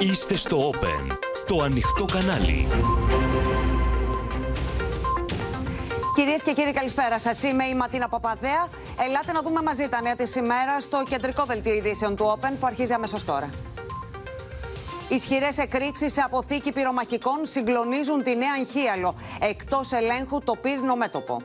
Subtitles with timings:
[0.00, 1.16] Είστε στο Open,
[1.46, 2.68] το ανοιχτό κανάλι.
[6.14, 7.42] Κυρίες και κύριοι, καλησπέρα σας.
[7.42, 8.66] Είμαι η Ματίνα Παπαδέα.
[9.06, 12.66] Ελάτε να δούμε μαζί τα νέα της ημέρα στο κεντρικό δελτίο ειδήσεων του Open που
[12.66, 13.50] αρχίζει αμέσως τώρα.
[15.08, 19.14] Ισχυρές εκρήξεις σε αποθήκη πυρομαχικών συγκλονίζουν τη Νέα Αγχίαλο.
[19.40, 21.42] Εκτός ελέγχου το πύρνο μέτωπο.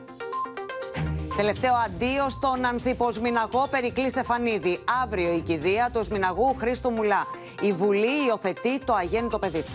[1.36, 4.78] Τελευταίο αντίο στον ανθιποσμιναγό Περικλή Στεφανίδη.
[5.02, 7.26] Αύριο η κηδεία του Σμιναγού Χρήστο Μουλά.
[7.60, 9.72] Η Βουλή υιοθετεί το αγέννητο παιδί του.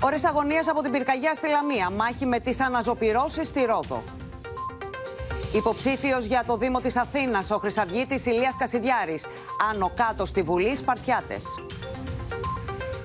[0.00, 1.90] Ωρες αγωνίας από την πυρκαγιά στη Λαμία.
[1.90, 4.02] Μάχη με τις αναζωπυρώσει στη Ρόδο.
[5.52, 9.26] Υποψήφιος για το Δήμο της Αθήνας, ο Χρυσαυγήτης Ηλίας Κασιδιάρης.
[9.70, 11.44] Άνω κάτω στη Βουλή Σπαρτιάτες.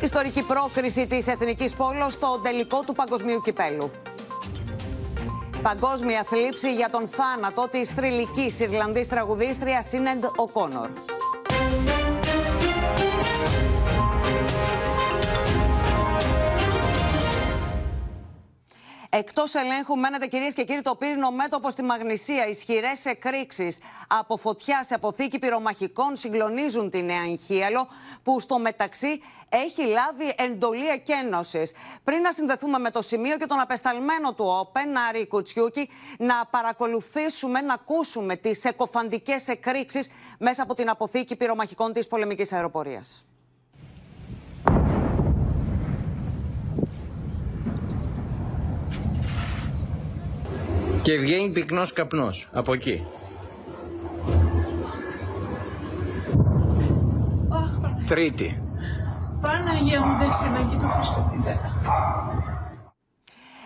[0.01, 3.91] Ιστορική πρόκριση της Εθνικής Πόλος στο τελικό του Παγκοσμίου Κυπέλου.
[5.67, 10.89] Παγκόσμια θλίψη για τον θάνατο της θρηλυκής Ιρλανδής τραγουδίστρια Σίνεντ Οκόνορ.
[19.09, 22.47] Εκτός ελέγχου μένετε κυρίες και κύριοι το πύρινο μέτωπο στη Μαγνησία.
[22.47, 27.87] Ισχυρές εκρήξεις από φωτιά σε αποθήκη πυρομαχικών συγκλονίζουν τη Νέα Ιγχίαλο,
[28.23, 31.71] που στο μεταξύ έχει λάβει εντολή εκένωσης.
[32.03, 37.61] Πριν να συνδεθούμε με το σημείο και τον απεσταλμένο του Όπεν, Άρη Κουτσιούκη, να παρακολουθήσουμε,
[37.61, 43.25] να ακούσουμε τις εκοφαντικές εκρήξεις μέσα από την αποθήκη πυρομαχικών της πολεμικής αεροπορίας.
[51.01, 53.05] Και βγαίνει πυκνός καπνός από εκεί.
[58.05, 58.66] Τρίτη.
[59.41, 61.21] Παναγία μου δες την Αγία του Χριστού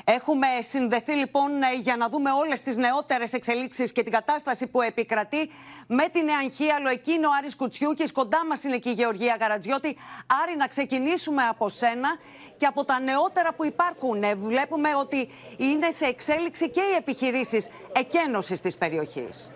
[0.04, 5.50] Έχουμε συνδεθεί λοιπόν για να δούμε όλες τις νεότερες εξελίξεις και την κατάσταση που επικρατεί
[5.88, 6.90] με την Εανχίαλο.
[6.90, 8.12] Εκείνο ο Άρης Κουτσιούκης.
[8.12, 9.98] Κοντά μας είναι και η Γεωργία Γαρατζιώτη.
[10.44, 12.10] Άρη, να ξεκινήσουμε από σένα
[12.58, 14.24] και από τα νεότερα που υπάρχουν.
[14.24, 19.50] Ε, βλέπουμε ότι είναι σε εξέλιξη και οι επιχειρήσεις εκένωσης της περιοχής.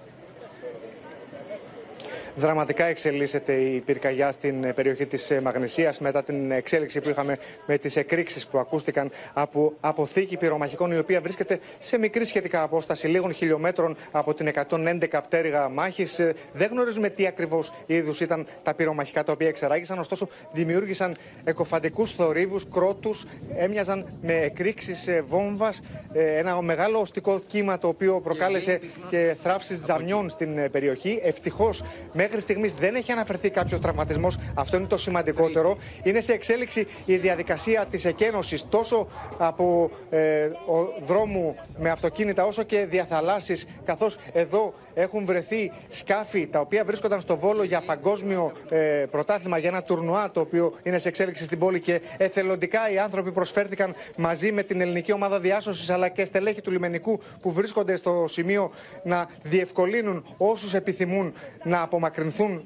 [2.37, 7.37] Δραματικά εξελίσσεται η πυρκαγιά στην ε, περιοχή της ε, Μαγνησίας μετά την εξέλιξη που είχαμε
[7.65, 13.07] με τις εκρήξεις που ακούστηκαν από αποθήκη πυρομαχικών, η οποία βρίσκεται σε μικρή σχετικά απόσταση
[13.07, 16.19] λίγων χιλιόμετρων από την 111 πτέρυγα μάχης.
[16.19, 22.11] Ε, δεν γνωρίζουμε τι ακριβώς είδους ήταν τα πυρομαχικά τα οποία εξεράγησαν, ωστόσο δημιούργησαν εκοφαντικούς
[22.11, 23.25] θορύβους, κρότους,
[23.55, 25.81] έμοιαζαν με εκρήξεις βόμβας.
[26.13, 28.79] Ένα μεγάλο οστικό κύμα το οποίο προκάλεσε
[29.09, 31.19] και θράψεις τζαμιών στην περιοχή.
[31.23, 31.83] Ευτυχώς
[32.25, 34.37] Μέχρι στιγμής δεν έχει αναφερθεί κάποιος τραυματισμός.
[34.53, 35.77] Αυτό είναι το σημαντικότερο.
[36.03, 42.63] Είναι σε εξέλιξη η διαδικασία της εκένωσης τόσο από ε, ο δρόμου με αυτοκίνητα όσο
[42.63, 43.67] και διαθαλάσσει.
[43.85, 48.77] Καθώς εδώ έχουν βρεθεί σκάφη τα οποία βρίσκονταν στο Βόλο για παγκόσμιο ε,
[49.11, 53.31] πρωτάθλημα, για ένα τουρνουά το οποίο είναι σε εξέλιξη στην πόλη και εθελοντικά οι άνθρωποι
[53.31, 58.25] προσφέρθηκαν μαζί με την ελληνική ομάδα διάσωσης αλλά και στελέχη του λιμενικού που βρίσκονται στο
[58.29, 58.71] σημείο
[59.03, 62.13] να διευκολύνουν όσους επιθυμούν να απομακρυνθούν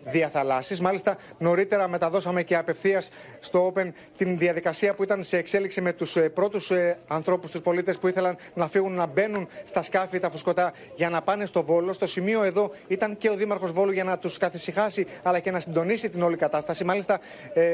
[0.04, 0.82] διαθαλάσσει.
[0.82, 6.16] Μάλιστα, νωρίτερα μεταδώσαμε και απευθείας στο Open την διαδικασία που ήταν σε εξέλιξη με τους
[6.16, 10.30] ε, πρώτους ε, ανθρώπους, τους πολίτες που ήθελαν να φύγουν να μπαίνουν στα σκάφη τα
[10.30, 11.94] φουσκωτά για να πάνε στο Βόλο.
[11.94, 15.60] Στο σημείο εδώ ήταν και ο Δήμαρχος Βόλου για να τους καθησυχάσει αλλά και να
[15.60, 16.84] συντονίσει την όλη κατάσταση.
[16.84, 17.20] Μάλιστα,
[17.54, 17.74] ε,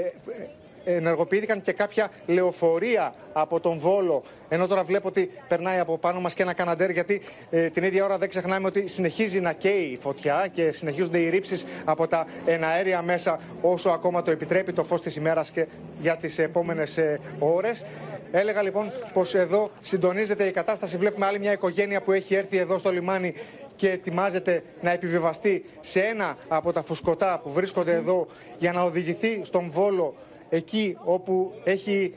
[0.86, 4.24] ενεργοποιήθηκαν και κάποια λεωφορεία από τον Βόλο.
[4.50, 8.06] Ενώ τώρα βλέπω ότι περνάει από πάνω μας και ένα καναντέρ, γιατί ε, την ίδια
[8.06, 12.28] ώρα δεν ξεχνάμε ότι συνεχίζει να καίει η φωτιά και συνεχίζονται οι ρήψεις από τα
[12.46, 15.68] εναέρια μέσα όσο ακόμα το επιτρέπει το φως της ημέρας και
[16.00, 17.84] για τις επόμενες ε, ώρες.
[18.32, 20.98] Έλεγα λοιπόν πως εδώ συντονίζεται η κατάσταση.
[20.98, 23.34] Βλέπουμε άλλη μια οικογένεια που έχει έρθει εδώ στο λιμάνι
[23.76, 29.40] και ετοιμάζεται να επιβιβαστεί σε ένα από τα φουσκωτά που βρίσκονται εδώ για να οδηγηθεί
[29.44, 30.16] στον Βόλο
[30.50, 32.14] εκεί όπου έχει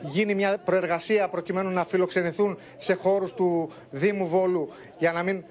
[0.00, 5.44] γίνει μια προεργασία προκειμένου να φιλοξενηθούν σε χώρους του Δήμου Βόλου για να μην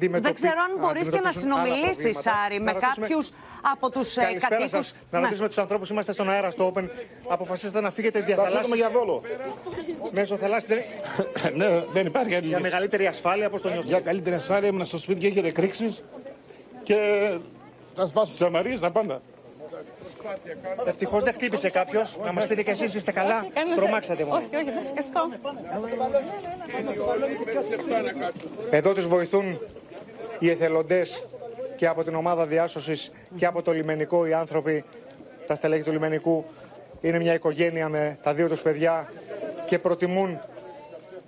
[0.00, 3.30] δεν ξέρω αν μπορείς και να συνομιλήσεις, Άρη, με κάποιους
[3.72, 4.92] από τους κατοίκους.
[5.10, 6.88] Να ρωτήσουμε τους ανθρώπους, είμαστε στον αέρα στο Open.
[7.28, 8.76] Αποφασίσατε να φύγετε διαθαλάσσια.
[8.76, 9.22] για Βόλο.
[10.10, 10.82] Μέσω θαλάσσι δεν...
[11.58, 14.98] ναι, δεν υπάρχει άλλη Για μεγαλύτερη ασφάλεια, πώς τον νιώθετε; Για καλύτερη ασφάλεια ήμουν στο
[14.98, 15.96] σπίτι και έγινε εκρήξει.
[16.82, 16.96] Και
[17.96, 19.20] να σπάσουν τις αμαρίες, να πάνε.
[20.86, 22.18] Ευτυχώς δεν χτύπησε κάποιος.
[22.24, 23.46] Να μας πείτε κι εσείς είστε καλά;
[23.76, 24.36] Τρομάξατε μόνο.
[24.36, 25.28] Όχι, όχι, ευχαριστώ.
[28.70, 29.60] Εδώ τους βοηθούν
[30.38, 31.24] οι εθελοντές
[31.76, 34.84] και από την ομάδα διάσωσης και από το λιμενικό οι άνθρωποι,
[35.46, 36.44] τα στελέχη του λιμενικού.
[37.00, 39.12] Είναι μια οικογένεια με τα δύο τους παιδιά
[39.66, 40.40] και προτιμούν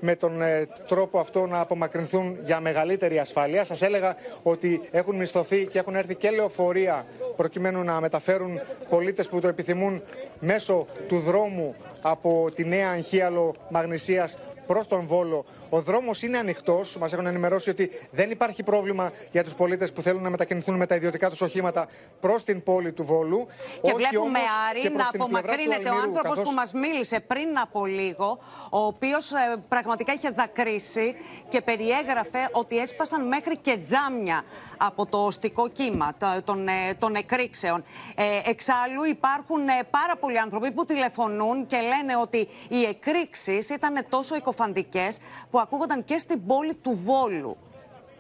[0.01, 3.65] με τον ε, τρόπο αυτό να απομακρυνθούν για μεγαλύτερη ασφάλεια.
[3.65, 7.07] Σας έλεγα ότι έχουν μισθωθεί και έχουν έρθει και λεωφορεία
[7.37, 10.03] προκειμένου να μεταφέρουν πολίτες που το επιθυμούν
[10.41, 14.37] μέσω του δρόμου από τη νέα Αγχίαλο Μαγνησίας
[14.69, 15.45] προς τον Βόλο.
[15.71, 16.97] Ο δρόμος είναι ανοιχτός.
[16.99, 20.87] Μας έχουν ενημερώσει ότι δεν υπάρχει πρόβλημα για τους πολίτες που θέλουν να μετακινηθούν με
[20.87, 21.89] τα ιδιωτικά τους οχήματα
[22.21, 23.47] προς την πόλη του Βόλου.
[23.47, 26.31] Και Όχι βλέπουμε, όμως Άρη, και προς να την πλευρά του απομακρύνεται ο Αλμυρού, άνθρωπος
[26.39, 28.39] καθώς- που μας μίλησε πριν από λίγο,
[28.71, 29.33] ο οποίος
[29.69, 31.15] πραγματικά είχε δακρύσει
[31.49, 34.45] και περιέγραφε ότι έσπασαν μέχρι και τζάμια
[34.79, 37.85] από το οστικό κύμα το- των, ε, των εκρήξεων.
[38.15, 44.07] Ε, εξάλλου υπάρχουν ε, πάρα πολλοί άνθρωποι που τηλεφωνούν και λένε ότι οι εκρήξεις ήταν
[44.09, 45.19] τόσο εκοφαντικές
[45.51, 47.57] που ακούγονταν και στην πόλη του Βόλου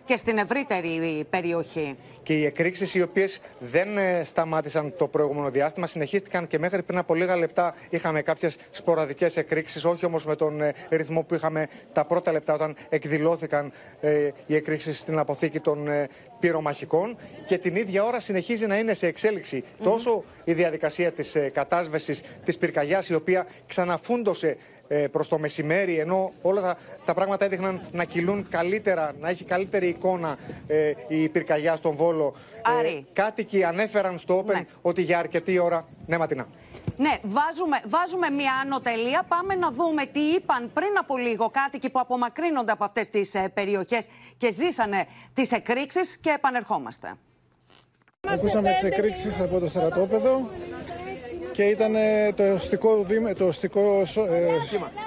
[0.04, 1.96] και στην ευρύτερη περιοχή.
[2.22, 6.98] Και οι εκρήξεις οι οποίες δεν ε, σταμάτησαν το προηγούμενο διάστημα συνεχίστηκαν και μέχρι πριν
[6.98, 11.66] από λίγα λεπτά είχαμε κάποιες σποραδικές εκρήξεις, όχι όμως με τον ε, ρυθμό που είχαμε
[11.92, 16.08] τα πρώτα λεπτά όταν εκδηλώθηκαν ε, οι εκρήξεις στην αποθήκη των ε,
[16.40, 17.16] πυρομαχικών.
[17.46, 22.22] Και την ίδια ώρα συνεχίζει να είναι σε εξέλιξη τόσο η διαδικασία της ε, κατάσβεσης
[22.44, 24.56] της πυρκαγιάς, η οποία ξαναφούντωσε
[25.12, 29.86] προς το μεσημέρι, ενώ όλα τα, τα πράγματα έδειχναν να κυλούν καλύτερα, να έχει καλύτερη
[29.88, 32.34] εικόνα ε, η πυρκαγιά στον Βόλο.
[32.78, 33.06] Άρη.
[33.12, 34.66] κάτοικοι ανέφεραν στο Open Ναι.
[34.82, 35.88] ότι για αρκετή ώρα.
[36.06, 36.48] Ναι, Ματινά.
[37.00, 39.22] Ναι, βάζουμε, βάζουμε μία άνω τελεία.
[39.28, 43.48] Πάμε να δούμε τι είπαν πριν από λίγο κάτοικοι που απομακρύνονται από αυτές τις ε,
[43.54, 44.06] περιοχές
[44.36, 45.04] και ζήσανε
[45.34, 47.14] τις εκρήξεις και επανερχόμαστε.
[48.28, 50.50] Ακούσαμε τις εκρήξεις από το στρατόπεδο
[51.52, 54.48] και ήταν ε, το οστικό, βήμα, το οστικό σο- ε,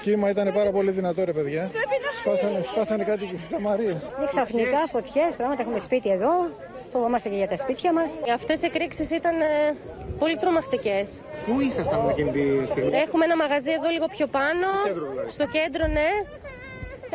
[0.02, 1.72] κύμα ήταν πάρα πολύ δυνατό ρε παιδιά.
[2.12, 4.10] Σπάσανε, σπάσανε κάτι τζαμαρίες.
[4.18, 6.50] Είναι ξαφνικά φωτιές, πράγματα έχουμε σπίτι εδώ.
[6.92, 8.10] Φοβόμαστε και για τα σπίτια μας.
[8.34, 9.76] Αυτές οι εκρήξεις ήταν ε,
[10.20, 11.12] πολύ τρομακτικές.
[11.46, 15.30] Πού ήσασταν εκείνη τη στιγμή, Έχουμε ένα μαγαζί εδώ λίγο πιο πάνω, κέντρο δηλαδή.
[15.32, 16.10] στο κέντρο, ναι.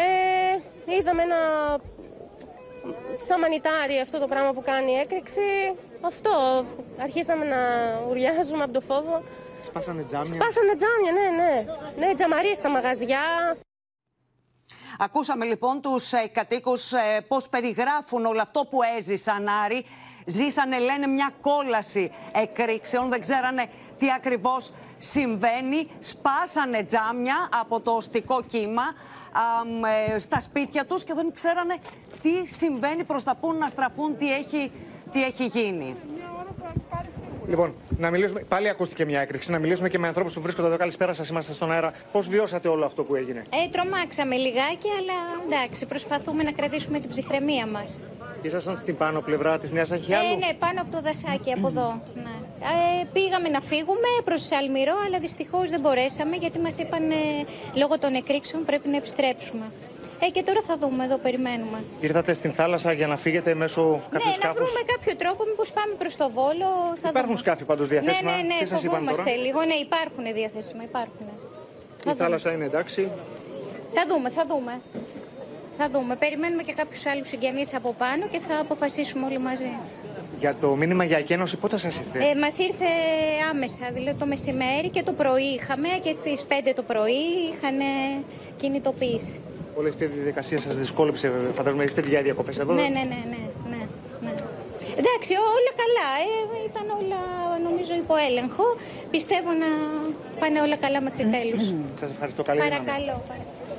[0.04, 1.40] Ε, είδαμε ένα
[3.18, 5.40] σαν μανιτάρι αυτό το πράγμα που κάνει η έκρηξη.
[6.00, 6.64] Αυτό,
[7.00, 7.60] αρχίσαμε να
[8.08, 9.22] ουριάζουμε από το φόβο.
[9.66, 10.26] Σπάσανε τζάμια.
[10.26, 11.64] Σπάσανε τζάμια, ναι, ναι.
[12.06, 13.20] Ναι, τζαμαρίες στα μαγαζιά.
[14.98, 19.84] Ακούσαμε λοιπόν τους ε, κατοίκους ε, πώς περιγράφουν όλο αυτό που έζησαν, Άρη.
[20.26, 23.66] Ζήσανε, λένε, μια κόλαση εκρήξεων, δεν ξέρανε
[23.98, 25.90] τι ακριβώς συμβαίνει.
[25.98, 28.82] Σπάσανε τζάμια από το οστικό κύμα
[29.32, 31.76] αμ, ε, στα σπίτια τους και δεν ξέρανε
[32.22, 34.72] τι συμβαίνει προς τα πού να στραφούν, τι έχει,
[35.12, 35.96] τι έχει γίνει.
[37.48, 38.40] Λοιπόν, να μιλήσουμε.
[38.40, 39.50] Πάλι ακούστηκε μια έκρηξη.
[39.50, 40.76] Να μιλήσουμε και με ανθρώπους που βρίσκονται εδώ.
[40.76, 41.92] Καλησπέρα σας, είμαστε στον αέρα.
[42.12, 45.16] Πώς βιώσατε όλο αυτό που έγινε; Ε, τρομάξαμε λιγάκι, αλλά
[45.46, 48.02] εντάξει, προσπαθούμε να κρατήσουμε την ψυχραιμία μας.
[48.42, 50.28] Ήσασταν στην πάνω πλευρά της Νέας Αγχιάλου.
[50.32, 52.02] Ε, ναι, πάνω από το δασάκι, από εδώ.
[52.14, 52.34] Ναι.
[53.00, 57.14] Ε, πήγαμε να φύγουμε προς Αλμυρό, αλλά δυστυχώς δεν μπορέσαμε, γιατί μας είπαν ε,
[57.74, 59.64] λόγω των εκρήξεων πρέπει να επιστρέψουμε.
[60.20, 61.84] Ε, και τώρα θα δούμε, εδώ περιμένουμε.
[62.00, 65.72] Ήρθατε στην θάλασσα για να φύγετε μέσω κάποιου ναι, να σκάφους; βρούμε κάποιο τρόπο, μήπως
[65.72, 66.68] πάμε προς το Βόλο.
[67.02, 67.36] Θα Υπάρχουν δούμε.
[67.38, 68.30] σκάφη πάντως διαθέσιμα.
[68.30, 69.60] Ναι, ναι, ναι, Τι σας είπαν φοβόμαστε τώρα; λίγο.
[69.70, 71.26] Ναι, υπάρχουν διαθέσιμα, υπάρχουν.
[72.06, 73.10] Η θάλασσα είναι εντάξει.
[73.94, 74.80] Θα δούμε, θα δούμε.
[75.78, 76.16] Θα δούμε.
[76.16, 79.70] Περιμένουμε και κάποιους άλλους συγγενείς από πάνω και θα αποφασίσουμε όλοι μαζί.
[80.38, 82.84] Για το μήνυμα για εκένωση, πότε σας ήρθε; Ε, μας ήρθε
[83.50, 87.22] άμεσα, δηλαδή το μεσημέρι και το πρωί είχαμε και στις 5 το πρωί
[87.52, 87.78] είχαν
[88.56, 89.40] κινητοποίηση.
[89.78, 92.72] Όλη αυτή η διαδικασία σας δυσκόλεψε, φαντάζομαι, είστε για διακοπές εδώ.
[92.72, 93.38] Ναι, ναι, ναι, ναι,
[93.70, 93.76] ναι,
[94.20, 94.34] ναι.
[95.00, 96.08] Εντάξει, όλα καλά.
[96.22, 97.20] Ε, ήταν όλα,
[97.68, 98.64] νομίζω, υπό έλεγχο.
[99.10, 99.66] Πιστεύω να
[100.40, 101.64] πάνε όλα καλά μέχρι τέλους.
[102.00, 102.42] Σας ευχαριστώ.
[102.42, 102.84] Καλή δύναμη.
[102.84, 103.22] Παρακαλώ.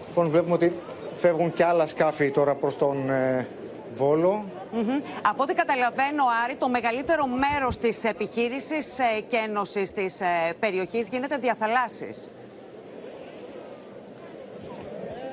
[0.08, 0.74] Λοιπόν, βλέπουμε ότι
[1.16, 3.48] φεύγουν και άλλα σκάφη τώρα προς τον ε,
[3.96, 4.46] Βόλο.
[4.72, 5.00] Μμμ.
[5.22, 10.26] Από ό,τι καταλαβαίνω, Άρη, το μεγαλύτερο μέρος της επιχείρησης ε, και ένωσης της ε,
[10.60, 12.32] περιοχής γίνεται διαθαλάσσης.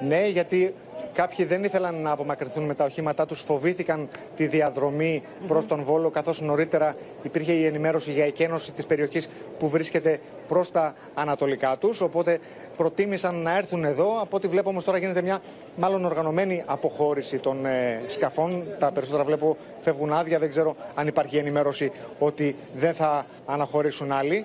[0.07, 0.75] Ναι, γιατί
[1.13, 6.11] κάποιοι δεν ήθελαν να απομακρυνθούν με τα οχήματά τους, φοβήθηκαν τη διαδρομή προς τον Βόλο,
[6.11, 12.01] καθώς νωρίτερα υπήρχε η ενημέρωση για εκένωση της περιοχής που βρίσκεται προς τα ανατολικά τους,
[12.01, 12.39] οπότε
[12.77, 14.21] προτίμησαν να έρθουν εδώ.
[14.21, 15.41] Από ό,τι βλέπω όμως τώρα γίνεται μια
[15.77, 18.65] μάλλον οργανωμένη αποχώρηση των ε, σκαφών.
[18.79, 24.45] Τα περισσότερα βλέπω φεύγουν άδεια, δεν ξέρω αν υπάρχει ενημέρωση ότι δεν θα αναχωρήσουν άλλοι.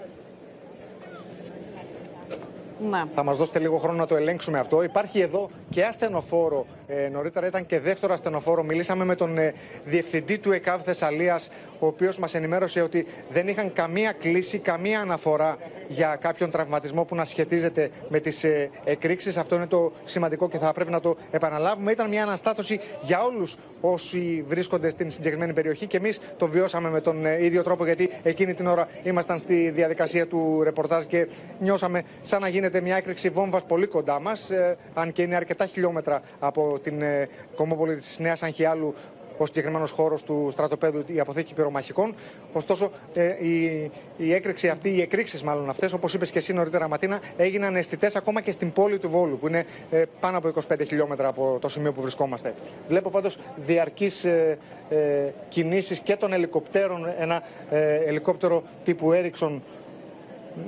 [2.90, 3.04] Ναι.
[3.16, 4.84] Θα μας δώσετε λίγο χρόνο να το ελέγξουμε αυτό.
[4.84, 6.66] Υπάρχει εδώ και ασθενοφόρο.
[6.88, 8.64] Ε, νωρίτερα ήταν και δεύτερο ασθενοφόρο.
[8.64, 9.54] Μιλήσαμε με τον ε,
[9.86, 11.50] διευθυντή του ΕΚΑΒ Θεσσαλίας,
[11.80, 15.58] ο οποίος μας ενημέρωσε ότι δεν είχαν καμία κλίση, καμία αναφορά
[15.88, 19.38] για κάποιον τραυματισμό που να σχετίζεται με τις ε, εκρήξεις.
[19.38, 21.92] Αυτό είναι το σημαντικό και θα πρέπει να το επαναλάβουμε.
[21.92, 27.02] Ήταν μια αναστάτωση για όλους όσοι βρίσκονται στην συγκεκριμένη περιοχή και εμείς το βιώσαμε με
[27.02, 31.28] τον ε, ίδιο τρόπο, γιατί εκείνη την ώρα ήμασταν στη διαδικασία του ρεπορτάζ και
[31.60, 34.50] νιώσαμε σαν να γίνεται μια έκρηξη βόμβας πολύ κοντά μας,
[34.94, 38.94] αν και είναι αρκετά αρκετά χιλιόμετρα από την ε, κομμόπολη της Νέας Αγχιάλου
[39.42, 42.16] ο συγκεκριμένος χώρος του στρατοπέδου, η αποθήκη πυρομαχικών.
[42.54, 46.88] Ωστόσο, ε, η, η έκρηξη αυτή, οι εκρήξεις μάλλον αυτές, όπως είπες και εσύ νωρίτερα,
[46.88, 50.82] Ματίνα, έγιναν αισθητές ακόμα και στην πόλη του Βόλου, που είναι ε, πάνω από 25
[50.88, 52.54] χιλιόμετρα από το σημείο που βρισκόμαστε.
[52.88, 54.58] Βλέπω πάντως διαρκείς ε,
[54.90, 57.14] ε, κινήσεις και των ελικοπτέρων.
[57.20, 59.64] Ένα ε, ελικόπτερο τύπου Έριξον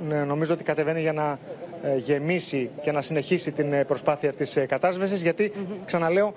[0.08, 1.36] ναι, νομίζω ότι κατεβαίνει για να ε,
[1.96, 5.52] γεμίσει και να συνεχίσει την ε, προσπάθεια της ε, κατάσβεσης γιατί
[5.84, 6.32] ξαναλέω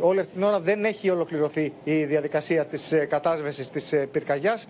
[0.00, 4.66] όλη αυτή την ώρα δεν έχει ολοκληρωθεί η διαδικασία της κατάσβεσης της πυρκαγιάς.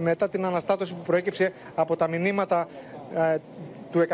[0.00, 2.68] Μετά την αναστάτωση που προέκυψε από τα μηνύματα
[3.90, 4.06] του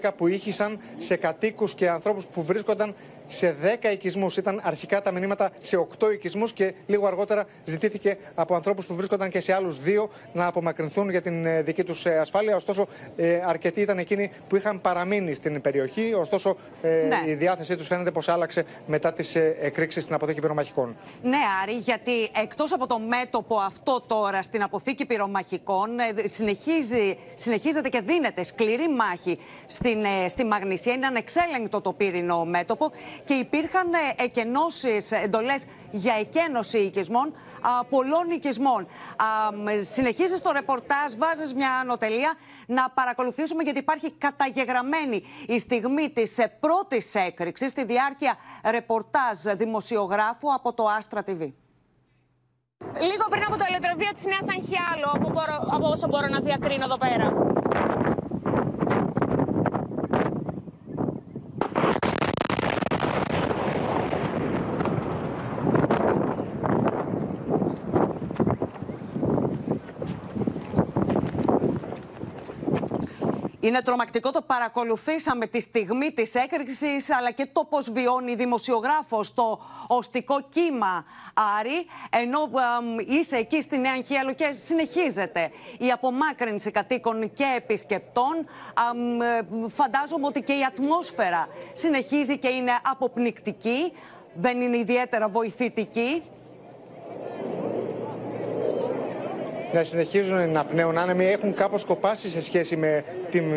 [0.00, 2.94] 112 που ήχησαν σε κατοίκους και ανθρώπους που βρίσκονταν
[3.28, 4.36] σε 10 οικισμούς.
[4.36, 9.30] Ήταν αρχικά τα μηνύματα σε 8 οικισμούς και λίγο αργότερα ζητήθηκε από ανθρώπους που βρίσκονταν
[9.30, 12.56] και σε άλλους δύο να απομακρυνθούν για την ε, δική τους ε, ασφάλεια.
[12.56, 16.14] Ωστόσο, ε, αρκετοί ήταν εκείνοι που είχαν παραμείνει στην περιοχή.
[16.14, 17.30] Ωστόσο, ναι.
[17.30, 20.96] η διάθεσή τους φαίνεται πως άλλαξε μετά τις εκρήξεις στην αποθήκη πυρομαχικών.
[21.22, 25.88] Ναι, Άρη, γιατί εκτός από το μέτωπο αυτό τώρα στην αποθήκη πυρομαχικών
[26.24, 30.92] συνεχίζει, συνεχίζεται και δίνεται σκληρή μάχη στην, στη Μαγνησία.
[30.92, 32.90] Είναι ανεξέλεγκτο το πύρινο μέτωπο
[33.24, 37.34] και υπήρχαν ε, εκενώσεις, εντολές για εκένωση οικισμών,
[37.88, 38.86] πολλών οικισμών.
[39.80, 42.34] Συνεχίζεις το ρεπορτάζ, βάζεις μια ανωτελεία
[42.66, 50.54] να παρακολουθήσουμε γιατί υπάρχει καταγεγραμμένη η στιγμή της ε, πρώτης έκρηξης στη διάρκεια ρεπορτάζ δημοσιογράφου
[50.54, 51.52] από το Άστρα TV.
[53.00, 55.32] Λίγο πριν από το ηλεκτροβείο της Νέας Αγχιάλου, από,
[55.74, 57.32] από όσο μπορώ να διακρίνω εδώ πέρα.
[73.60, 79.34] Είναι τρομακτικό, το παρακολουθήσαμε τη στιγμή της έκρηξης αλλά και το πώς βιώνει η δημοσιογράφος
[79.34, 81.04] το οστικό κύμα
[81.58, 81.86] Άρη.
[82.10, 82.50] Ενώ
[83.06, 88.46] είσαι εκεί στη Νέα Αγχίαλο και συνεχίζεται η απομάκρυνση κατοίκων και επισκεπτών.
[89.22, 93.92] Ε, φαντάζομαι ότι και η ατμόσφαιρα συνεχίζει και είναι αποπνικτική
[94.34, 96.22] δεν είναι ιδιαίτερα βοηθητική
[99.72, 103.04] να συνεχίζουν να πνέουν άνεμοι έχουν κάπως κοπάσει σε σχέση με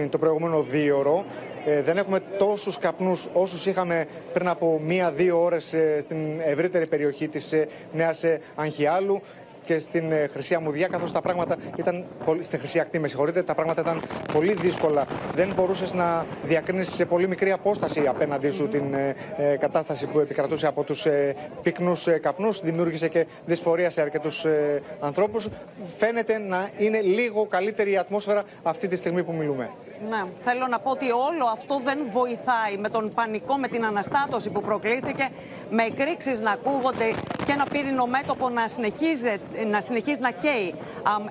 [0.10, 1.26] το προηγούμενο δίωρο.
[1.66, 7.28] Ε, δεν έχουμε τόσους καπνούς όσους είχαμε πριν από μία-δύο ώρες ε, στην ευρύτερη περιοχή
[7.28, 8.24] της ε, Νέας
[8.56, 9.22] Αγχιάλου
[9.64, 12.06] και στην ε, Χρυσή Αμμουδιά, καθώς τα πράγματα ήταν.
[12.26, 14.02] Πολύ, στην Χρυσή Ακτή, με συγχωρείτε, τα πράγματα ήταν
[14.34, 15.06] πολύ δύσκολα.
[15.34, 20.20] Δεν μπορούσες να διακρίνεις σε πολύ μικρή απόσταση απέναντί σου την ε, ε, κατάσταση που
[20.20, 22.62] επικρατούσε από τους ε, πυκνούς ε, καπνούς.
[22.62, 25.50] Δημιούργησε και δυσφορία σε αρκετούς ε, ανθρώπους.
[25.98, 29.70] Φαίνεται να είναι λίγο καλύτερη η ατμόσφαιρα αυτή τη στιγμή που μιλούμε.
[30.10, 34.50] Ναι, θέλω να πω ότι όλο αυτό δεν βοηθάει με τον πανικό, με την αναστάτωση
[34.50, 35.30] που προκλήθηκε,
[35.70, 37.14] με εκρήξεις να ακούγονται
[37.46, 39.30] και ένα πύρινο μέτωπο να συνεχίζει
[39.68, 40.76] να, συνεχίζει να καίει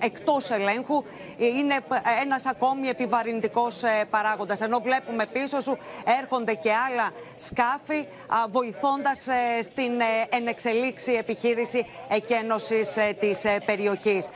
[0.01, 1.05] εκτός ελέγχου.
[1.37, 1.81] Είναι
[2.23, 4.61] ένας ακόμη επιβαρυντικός ε, παράγοντας.
[4.61, 5.79] Ενώ βλέπουμε πίσω σου
[6.21, 8.07] έρχονται και άλλα σκάφη
[8.51, 14.29] βοηθώντας ε, στην ε, ενεξελίξη επιχείρηση εκένωσης της περιοχής.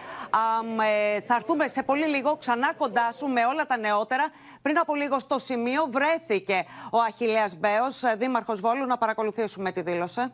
[1.27, 4.29] Θα έρθουμε σε πολύ λίγο ξανά κοντά σου με όλα τα νεότερα.
[4.63, 10.33] Πριν από λίγο στο σημείο βρέθηκε ο Αχιλέας Μπέος, δήμαρχος Βόλου, να παρακολουθήσουμε τη δήλωση.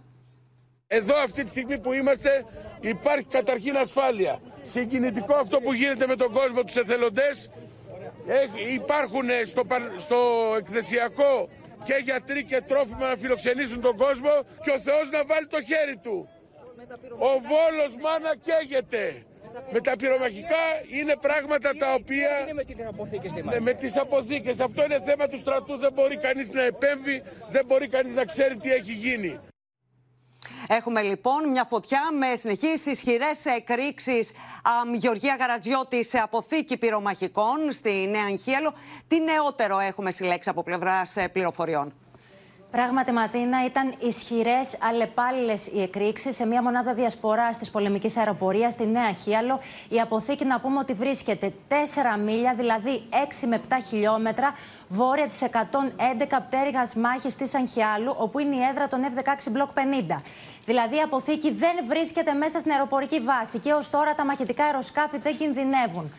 [0.93, 2.45] Εδώ αυτή τη στιγμή που είμαστε
[2.81, 4.41] υπάρχει καταρχήν ασφάλεια.
[4.63, 7.51] Συγκινητικό αυτό που γίνεται με τον κόσμο, τους εθελοντές.
[8.73, 9.63] Υπάρχουν στο,
[9.97, 10.19] στο
[10.59, 11.49] εκθεσιακό
[11.85, 14.31] και γιατροί και τρόφιμα να φιλοξενήσουν τον κόσμο
[14.65, 16.29] και ο Θεός να βάλει το χέρι του.
[17.19, 19.23] Ο Βόλος μάνα καίγεται.
[19.73, 20.65] Με τα πυρομαχικά
[21.01, 22.31] είναι πράγματα τα οποία...
[22.41, 24.61] Είναι με, τις αποθήκες, ναι, με τις αποθήκες.
[24.61, 25.79] Αυτό είναι θέμα του στρατού.
[25.79, 29.41] Δεν μπορεί κανείς να επέμβει, δεν μπορεί κανείς να ξέρει τι έχει γίνει.
[30.69, 34.29] Έχουμε λοιπόν μια φωτιά με συνεχείς ισχυρές εκρήξει.
[34.95, 38.75] Γεωργία Γαρατζιώτη σε αποθήκη πυρομαχικών στη Νέα Αγχίαλο.
[39.09, 41.93] Τι νεότερο έχουμε συλλέξει από πλευράς ε, πληροφοριών;
[42.71, 48.87] Πράγματι, Ματίνα, ήταν ισχυρές, αλλεπάλληλες οι εκρήξεις σε μια μονάδα διασπορά της πολεμικής αεροπορίας στη
[48.87, 49.61] Νέα Χίαλο.
[49.89, 51.75] Η αποθήκη, να πούμε ότι βρίσκεται 4
[52.19, 54.55] μίλια, δηλαδή 6 με 7 χιλιόμετρα,
[54.89, 60.23] βόρεια της 111 πτέρυγας μάχης της Αγχιάλου, όπου είναι η έδρα των F-16 Block 50.
[60.65, 65.19] Δηλαδή, η αποθήκη δεν βρίσκεται μέσα στην αεροπορική βάση και ως τώρα τα μαχητικά αεροσκάφη
[65.19, 66.13] δεν κινδυνεύουν.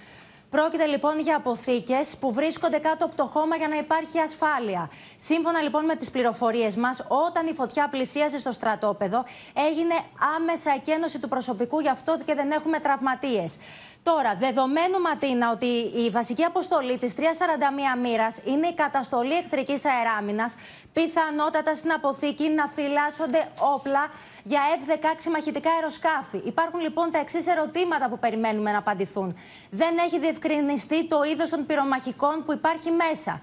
[0.51, 4.89] Πρόκειται λοιπόν για αποθήκες που βρίσκονται κάτω από το χώμα για να υπάρχει ασφάλεια.
[5.17, 9.95] Σύμφωνα λοιπόν με τις πληροφορίες μας, όταν η φωτιά πλησίασε στο στρατόπεδο, έγινε
[10.35, 13.57] άμεσα εκένωση του προσωπικού, γι' αυτό και δεν έχουμε τραυματίες.
[14.03, 15.65] Τώρα, δεδομένου Ματίνα ότι
[16.05, 20.55] η βασική αποστολή της 341 μοίρας είναι η καταστολή εχθρικής αεράμινας,
[20.93, 24.11] πιθανότατα στην αποθήκη να φυλάσσονται όπλα
[24.43, 26.41] για F-16 μαχητικά αεροσκάφη.
[26.45, 29.37] Υπάρχουν λοιπόν τα εξής ερωτήματα που περιμένουμε να απαντηθούν.
[29.69, 33.41] Δεν έχει διευκρινιστεί το είδος των πυρομαχικών που υπάρχει μέσα.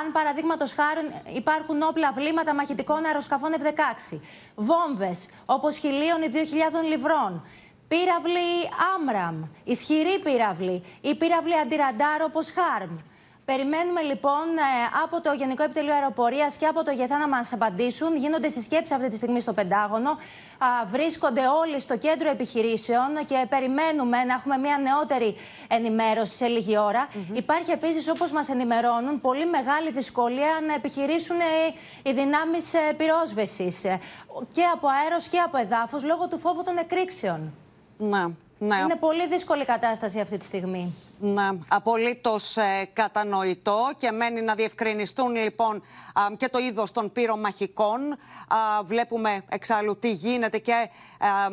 [0.00, 4.18] Αν παραδείγματος χάρη υπάρχουν όπλα βλήματα μαχητικών αεροσκαφών F-16,
[4.54, 6.36] βόμβες όπως χιλίων ή 2.000
[6.88, 7.42] λιβρών,
[7.88, 12.96] πύραυλοι Άμραμ, ισχυρή πύραυλη ή πύραυλοι αντιραντάρ όπως Χάρμ.
[13.46, 14.62] Περιμένουμε λοιπόν ε,
[15.04, 18.16] από το Γενικό Επιτελείο Αεροπορίας και από το ΓΕΘΑ να μας απαντήσουν.
[18.16, 20.18] Γίνονται συσκέψει αυτή τη στιγμή στο Πεντάγωνο.
[20.90, 25.36] Βρίσκονται όλοι στο κέντρο επιχειρήσεων και περιμένουμε να έχουμε μια νεότερη
[25.68, 27.08] ενημέρωση σε λίγη ώρα.
[27.32, 31.44] Υπάρχει επίσης, όπως μας ενημερώνουν, πολύ μεγάλη δυσκολία να επιχειρήσουν ε,
[32.02, 32.64] οι δυνάμεις
[32.96, 33.80] πυρόσβεσης
[34.52, 37.52] και από αέρος και από εδάφο λόγω του φόβου των εκρήξεων.
[37.98, 38.76] Να, ναι.
[38.76, 40.94] Είναι πολύ δύσκολη κατάσταση αυτή τη στιγμή.
[41.20, 45.82] Ναι, απολύτως ε, κατανοητό και μένει να διευκρινιστούν λοιπόν
[46.36, 48.00] και το είδος των πυρομαχικών.
[48.84, 50.88] βλέπουμε εξάλλου τι γίνεται και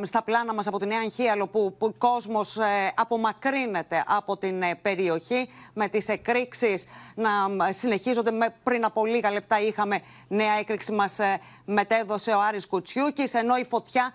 [0.02, 4.62] στα πλάνα μας από την Νέα Αγχίαλο που, που ο κόσμος ε, απομακρύνεται από την
[4.62, 7.30] ε, περιοχή με τις εκρήξεις να
[7.70, 8.32] συνεχίζονται.
[8.32, 11.20] Με, πριν από λίγα λεπτά είχαμε νέα έκρηξη μας
[11.66, 14.14] μετέδωσε ο Άρης Κουτσιούκης ενώ η φωτιά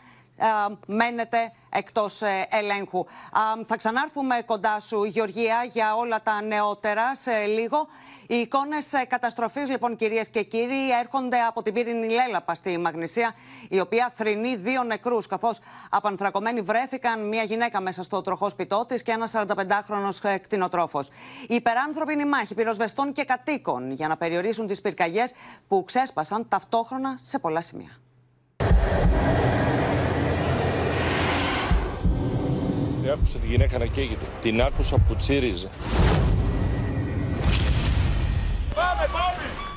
[0.86, 3.04] μένετε εκτός ε, ελέγχου.
[3.66, 7.88] Θα ξανάρθουμε κοντά σου, Γεωργία, για όλα τα νεότερα σε λίγο.
[8.30, 13.34] Οι εικόνες καταστροφής, λοιπόν, κυρίες και κύριοι, έρχονται από την πύρινη Λέλαπα στη Μαγνησία,
[13.68, 19.02] η οποία θρυνεί δύο νεκρούς, καθώς απανθρακωμένοι βρέθηκαν μια γυναίκα μέσα στο τροχό σπιτό τη
[19.02, 21.08] και ένας 45χρονο κτηνοτρόφος.
[21.48, 25.32] Οι υπεράνθρωποι είναι η μάχη πυροσβεστών και κατοίκων για να περιορίσουν τις πυρκαγιές
[25.68, 28.00] που ξέσπασαν ταυτόχρονα σε πολλά σημεία.
[33.10, 34.24] Άκουσα τη γυναίκα να καίγεται.
[34.42, 35.68] Την άκουσα που τσίριζε.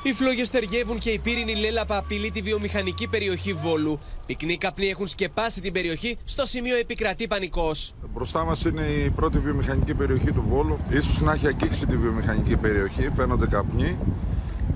[0.04, 4.00] Οι φλόγες ταιριεύουν και η πύρινη λέλαπα απειλεί τη βιομηχανική περιοχή Βόλου.
[4.26, 7.94] Πυκνοί καπνοί έχουν σκεπάσει την περιοχή, στο σημείο επικρατεί πανικός.
[8.14, 10.78] Μπροστά μας είναι η πρώτη βιομηχανική περιοχή του Βόλου.
[11.00, 13.96] σω να έχει αγγίξει τη βιομηχανική περιοχή, φαίνονται καπνοί.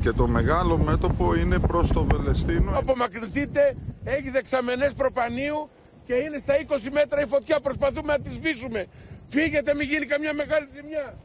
[0.00, 2.70] Και το μεγάλο μέτωπο είναι προς το Βελεστίνο.
[2.78, 5.68] Απομακρυνθείτε, έχει δεξαμενές προπανίου
[6.06, 7.60] και είναι στα 20 μέτρα η φωτιά.
[7.60, 8.86] Προσπαθούμε να τη σβήσουμε.
[9.28, 11.18] Φύγετε, μην γίνει καμιά μεγάλη ζημιά.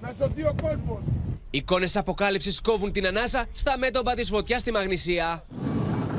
[0.00, 1.00] Να σωθεί ο κόσμος.
[1.50, 5.44] Εικόνες αποκάλυψης κόβουν την ανάσα στα μέτωπα της φωτιάς στη Μαγνησία.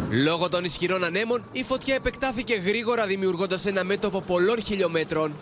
[0.09, 5.35] Λόγω των ισχυρών ανέμων, η φωτιά επεκτάθηκε γρήγορα δημιουργώντας ένα μέτωπο πολλών χιλιόμετρων.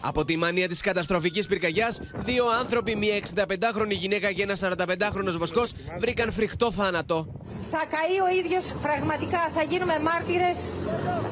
[0.00, 5.72] Από τη μανία της καταστροφικής πυρκαγιάς, δύο άνθρωποι, μία 65χρονη γυναίκα και ένα 45χρονος βοσκός,
[5.98, 7.26] βρήκαν φρικτό θάνατο.
[7.70, 10.70] Θα καεί ο ίδιος πραγματικά, θα γίνουμε μάρτυρες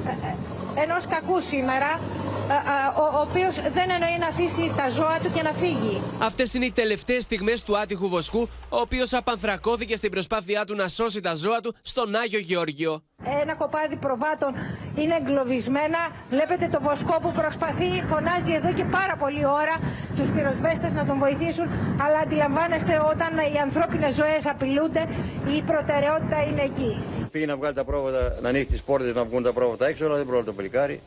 [0.06, 2.00] ε, ε, ενός κακού σήμερα
[2.96, 6.00] ο, ο οποίος δεν εννοεί να αφήσει τα ζώα του και να φύγει.
[6.18, 10.88] Αυτές είναι οι τελευταίες στιγμές του άτυχου βοσκού, ο οποίος απανθρακώθηκε στην προσπάθειά του να
[10.88, 13.02] σώσει τα ζώα του στον Άγιο Γεώργιο.
[13.42, 14.54] Ένα κοπάδι προβάτων
[14.96, 15.98] είναι εγκλωβισμένα.
[16.30, 19.74] Βλέπετε το βοσκό που προσπαθεί, φωνάζει εδώ και πάρα πολλή ώρα
[20.16, 21.66] τους πυροσβέστες να τον βοηθήσουν.
[22.04, 25.08] Αλλά αντιλαμβάνεστε όταν οι ανθρώπινες ζωές απειλούνται,
[25.56, 27.02] η προτεραιότητα είναι εκεί.
[27.30, 30.14] Πήγε να βγάλει τα πρόβατα, να ανοίξει τις πόρτες να βγουν τα πρόβατα έξω, αλλά
[30.14, 31.00] δεν πρόβλημα το παλικάρι.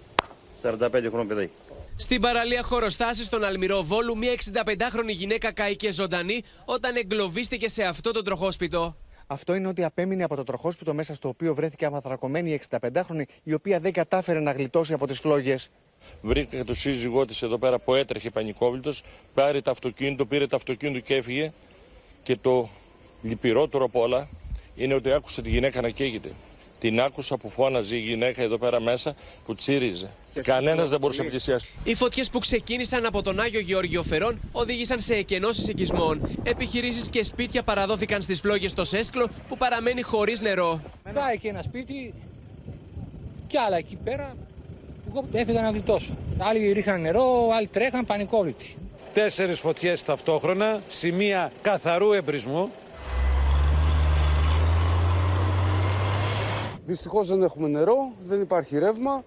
[0.63, 1.51] 45 χρόνια παιδί.
[1.97, 8.11] Στην παραλία χωροστάσης στον Αλμυρό Βόλου, μια 65χρονη γυναίκα καήκε ζωντανή όταν εγκλωβίστηκε σε αυτό
[8.11, 8.95] το τροχόσπιτο.
[9.27, 13.53] Αυτό είναι ότι απέμεινε από το τροχόσπιτο μέσα στο οποίο βρέθηκε αμαθρακωμένη η 65χρονη, η
[13.53, 15.69] οποία δεν κατάφερε να γλιτώσει από τις φλόγες.
[16.21, 20.99] Βρήκε το σύζυγό της εδώ πέρα που έτρεχε πανικόβλητος, πάρει το αυτοκίνητο, πήρε το αυτοκίνητο
[20.99, 21.51] και έφυγε.
[22.23, 22.69] Και το
[23.21, 24.27] λυπηρότερο από όλα
[24.75, 26.29] είναι ότι άκουσε τη γυναίκα να καίγεται.
[26.81, 29.15] Την άκουσα που φώναζε η γυναίκα εδώ πέρα μέσα
[29.45, 30.09] που τσίριζε.
[30.43, 31.67] Κανένας δεν μπορούσε να πλησιάσει.
[31.83, 36.29] Οι φωτιές που ξεκίνησαν από τον Άγιο Γεώργιο Φερών οδήγησαν σε εκενώσεις οικισμών.
[36.43, 40.81] Επιχειρήσεις και σπίτια παραδόθηκαν στις φλόγες στο Σέσκλο που παραμένει χωρίς νερό.
[41.13, 42.13] Πάει και ένα σπίτι
[43.47, 44.35] και άλλα εκεί πέρα
[45.13, 46.17] που έφυγαν να γλιτώσω.
[46.37, 48.75] Άλλοι ρίχναν νερό, άλλοι τρέχαν πανικόβλητοι.
[49.13, 52.71] Τέσσερις φωτιές ταυτόχρονα, σημεία καθαρού εμπρισμού.
[56.85, 59.23] Δυστυχώς δεν έχουμε νερό, δεν υπάρχει ρεύμα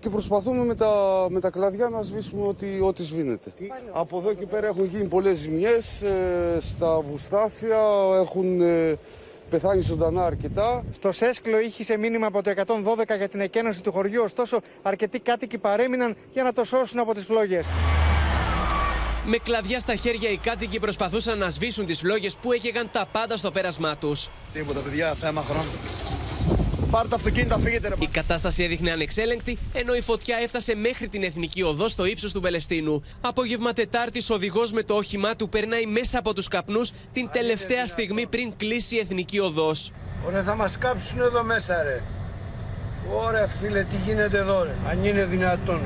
[0.00, 3.52] και προσπαθούμε με τα, με τα κλαδιά να σβήσουμε ό,τι, ό,τι σβήνεται.
[3.92, 7.80] Από εδώ και πέρα έχουν γίνει πολλές ζημιές, ε, στα βουστάσια
[8.20, 8.98] έχουν ε,
[9.50, 10.84] πεθάνει ζωντανά αρκετά.
[10.92, 15.20] Στο Σέσκλο είχε σε μήνυμα από το 112 για την εκένωση του χωριού, ωστόσο αρκετοί
[15.20, 17.66] κάτοικοι παρέμειναν για να το σώσουν από τις φλόγες.
[19.26, 23.36] Με κλαδιά στα χέρια οι κάτοικοι προσπαθούσαν να σβήσουν τις φλόγες που έκαιγαν τα πάντα
[23.36, 24.30] στο πέρασμά τους.
[24.52, 25.70] Τίποτα παιδιά, θέμα χρόνου.
[26.92, 27.94] Πάρτε τα αυτοκίνητα, φύγετε ρε.
[27.98, 32.40] Η κατάσταση έδειχνε ανεξέλεγκτη, ενώ η φωτιά έφτασε μέχρι την εθνική οδό στο ύψος του
[32.40, 33.04] Πελεστίνου.
[33.20, 37.86] Απόγευμα Τετάρτης, ο οδηγός με το όχημά του περνάει μέσα από τους καπνούς την τελευταία
[37.86, 39.92] στιγμή πριν κλείσει η εθνική οδός.
[40.26, 42.02] Ωραία, θα μας κάψουν εδώ μέσα ρε.
[43.26, 45.80] Ωραία φίλε, τι γίνεται εδώ ρε; Αν είναι δυνατόν.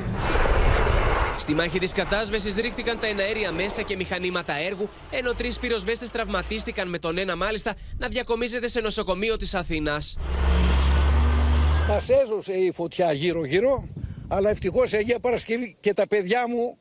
[1.37, 6.89] Στη μάχη της κατάσβεσης ρίχτηκαν τα εναέρια μέσα και μηχανήματα έργου, ενώ τρεις πυροσβέστες τραυματίστηκαν
[6.89, 10.17] με τον ένα μάλιστα να διακομίζεται σε νοσοκομείο της Αθήνας.
[11.87, 13.87] Μα έζωσε η φωτιά γύρω-γύρω,
[14.27, 16.77] αλλά ευτυχώς Αγία Παρασκευή και τα παιδιά μου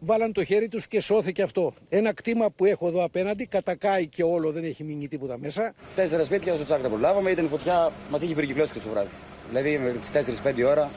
[0.00, 1.74] βάλαν το χέρι τους και σώθηκε αυτό.
[1.88, 5.74] Ένα κτήμα που έχω εδώ απέναντι κατακάει και όλο, δεν έχει μείνει τίποτα μέσα.
[5.94, 9.10] Τέσσερα σπίτια στο τσάκ τα προλάβαμε, ήταν η φωτιά, μας είχε περικυκλώσει και στο βράδυ.
[9.48, 10.90] Δηλαδή με τις 4-5 ώρα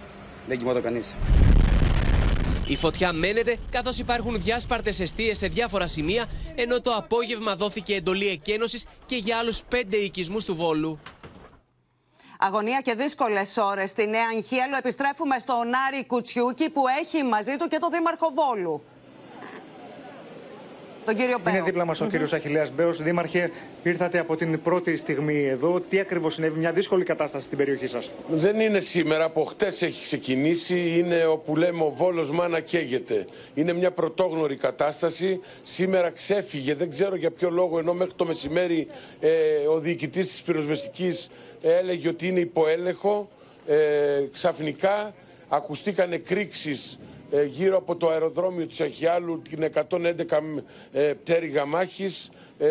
[0.47, 1.17] δεν κοιμόταν κανείς.
[2.67, 8.27] Η φωτιά μένεται καθώς υπάρχουν διάσπαρτες αιστείες σε διάφορα σημεία, ενώ το απόγευμα δόθηκε εντολή
[8.27, 10.99] εκένωσης και για άλλους πέντε οικισμούς του Βόλου.
[12.41, 14.75] Αγωνία και δύσκολες ώρες στη Νέα Αγχίαλο.
[14.77, 18.83] Επιστρέφουμε στον Άρη Κουτσιούκη που έχει μαζί του και το Δήμαρχο Βόλου.
[21.05, 21.53] Τον κύριο Μπέο.
[21.53, 23.01] Είναι δίπλα μας ο κύριος Αχηλέα Μπέος.
[23.01, 23.51] Δήμαρχε,
[23.83, 25.79] ήρθατε από την πρώτη στιγμή εδώ.
[25.79, 30.01] Τι ακριβώς συνέβη, μια δύσκολη κατάσταση στην περιοχή σας; Δεν είναι σήμερα, από χτες έχει
[30.01, 30.97] ξεκινήσει.
[30.97, 33.25] Είναι όπου λέμε ο Βόλος μάνα καίγεται.
[33.53, 35.39] Είναι μια πρωτόγνωρη κατάσταση.
[35.63, 38.87] Σήμερα ξέφυγε, δεν ξέρω για ποιο λόγο, ενώ μέχρι το μεσημέρι
[39.19, 39.29] ε,
[39.73, 41.29] ο διοικητής της πυροσβεστικής
[41.61, 43.29] έλεγε ότι είναι υποέλεγχο.
[43.67, 45.13] Ε, ξαφνικά
[45.47, 46.99] ακουστήκαν εκρήξεις
[47.31, 50.13] ε, γύρω από το αεροδρόμιο του Αχιάλου την 111
[50.91, 52.67] ε, πτέρυγα μάχης ε,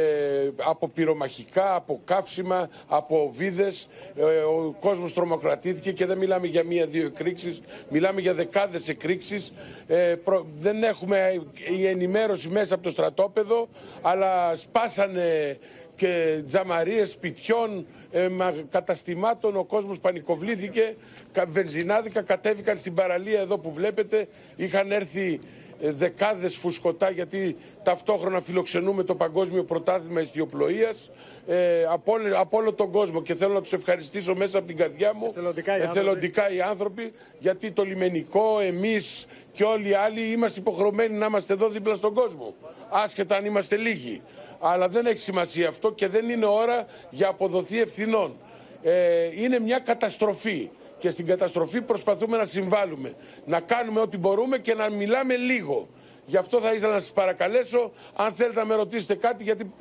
[0.56, 3.88] από πυρομαχικά, από καύσιμα, από βίδες.
[4.16, 9.52] Ε, ο κόσμος τρομοκρατήθηκε και δεν μιλάμε για μία-δύο εκρήξεις, μιλάμε για δεκάδες εκρήξεις.
[9.86, 11.42] Ε, προ- δεν έχουμε
[11.78, 13.68] η ενημέρωση μέσα από το στρατόπεδο,
[14.02, 15.58] αλλά σπάσανε
[15.96, 20.94] και τζαμαρίες σπιτιών, ε, μα- καταστημάτων, ο κόσμος πανικοβλήθηκε,
[21.32, 25.40] κα- βενζινάδικα κατέβηκαν στην παραλία εδώ που βλέπετε, είχαν έρθει
[25.80, 31.10] ε, δεκάδες φουσκωτά γιατί ταυτόχρονα φιλοξενούμε το Παγκόσμιο Πρωτάθλημα Ιστιοπλοείας
[31.46, 33.22] ε, από, όλη- από όλο τον κόσμο.
[33.22, 35.26] Και θέλω να τους ευχαριστήσω μέσα από την καρδιά μου.
[35.30, 35.98] Εθελοντικά οι άνθρωποι.
[35.98, 41.52] εθελοντικά οι άνθρωποι γιατί το λιμενικό, εμείς και όλοι οι άλλοι είμαστε υποχρεωμένοι να είμαστε
[41.52, 42.54] εδώ δίπλα στον κόσμο
[42.90, 44.22] άσχετα αν είμαστε λίγοι
[44.60, 48.36] αλλά δεν έχει σημασία αυτό και δεν είναι ώρα για αποδοθεί ευθυνών
[48.82, 53.14] ε, είναι μια καταστροφή και στην καταστροφή προσπαθούμε να συμβάλλουμε.
[53.44, 55.88] Να κάνουμε ό,τι μπορούμε και να μιλάμε λίγο.
[56.26, 59.72] Γι' αυτό θα ήθελα να σας παρακαλέσω, αν θέλετε να με ρωτήσετε κάτι, γιατί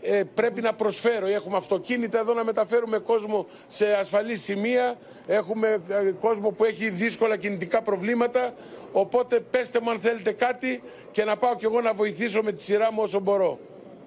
[0.00, 1.26] ε, πρέπει να προσφέρω.
[1.26, 4.98] Έχουμε αυτοκίνητα εδώ να μεταφέρουμε κόσμο σε ασφαλή σημεία.
[5.26, 8.54] Έχουμε ε, κόσμο που έχει δύσκολα κινητικά προβλήματα.
[8.92, 12.62] Οπότε πέστε μου αν θέλετε κάτι και να πάω κι εγώ να βοηθήσω με τη
[12.62, 13.58] σειρά μου όσο μπορώ.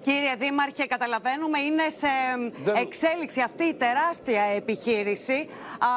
[0.04, 2.06] Κύριε Δήμαρχε, καταλαβαίνουμε, είναι σε
[2.64, 5.48] Δεν- εξέλιξη αυτή η τεράστια επιχείρηση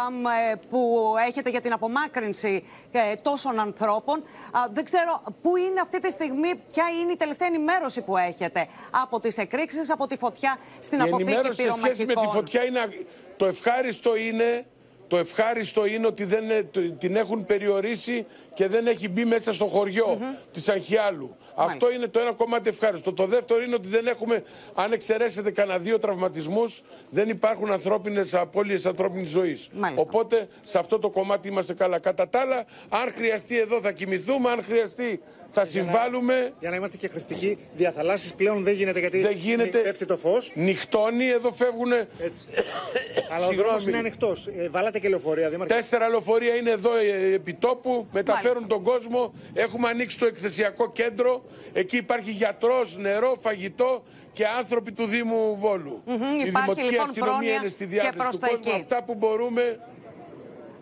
[0.05, 4.17] αμ, ε, που έχετε για την απομάκρυνση ε, τόσων ανθρώπων.
[4.51, 8.67] Α, δεν ξέρω πού είναι αυτή τη στιγμή, ποια είναι η τελευταία ενημέρωση που έχετε
[9.03, 12.35] από τις εκρήξεις, από τη φωτιά στην η αποθήκη ενημέρωση σε σχέση με τη πυρομαχικών;
[12.41, 12.79] φωτιά είναι.
[12.79, 12.89] α-
[13.37, 14.65] Το ευχάριστο είναι.
[15.07, 19.53] Το ευχάριστο είναι ότι δεν, ε, το- την έχουν περιορίσει και δεν έχει μπει μέσα
[19.53, 20.19] στο χωριο
[20.51, 21.35] της Αγχιάλου.
[21.59, 23.13] Αυτό είναι το ένα κομμάτι ευχάριστο.
[23.13, 24.43] Το δεύτερο είναι ότι δεν έχουμε,
[24.73, 29.69] αν εξαιρέσετε κανένα δύο τραυματισμούς, δεν υπάρχουν ανθρώπινες απώλειες ανθρώπινης ζωής.
[29.73, 30.01] Μάλιστα.
[30.01, 31.99] Οπότε σε αυτό το κομμάτι είμαστε καλά.
[31.99, 36.53] Κατά τα άλλα, αν χρειαστεί εδώ θα κοιμηθούμε, αν χρειαστεί θα συμβάλλουμε.
[36.59, 39.77] Για να είμαστε και χρηστικοί, διαθαλάσσεις πλέον δεν γίνεται γιατί Δεν γίνεται.
[39.77, 40.51] πέφτει το φως.
[40.55, 41.91] Νυχτώνει, εδώ φεύγουν.
[43.33, 44.47] Αλλά ο δρόμος είναι ανοιχτός.
[44.47, 45.73] Ε, βάλατε και λεωφορεία, Δήμαρχε.
[45.75, 49.33] Τέσσερα λεωφορεία είναι εδώ ε, επί τόπου, μεταφέρουν τον κόσμο.
[49.53, 51.43] Έχουμε ανοίξει το εκθεσιακό κέντρο.
[51.73, 56.01] Εκεί υπάρχει γιατρός, νερό, φαγητό και άνθρωποι του Δήμου Βόλου.
[56.05, 58.63] Μμμ, Η υπάρχει, Δημοτική λοιπόν, Αστυνομία πρόνοια είναι στη και διάθεση προς του τα κόσμου.
[58.67, 58.79] εκεί.
[58.79, 59.79] Αυτά που μπορούμε.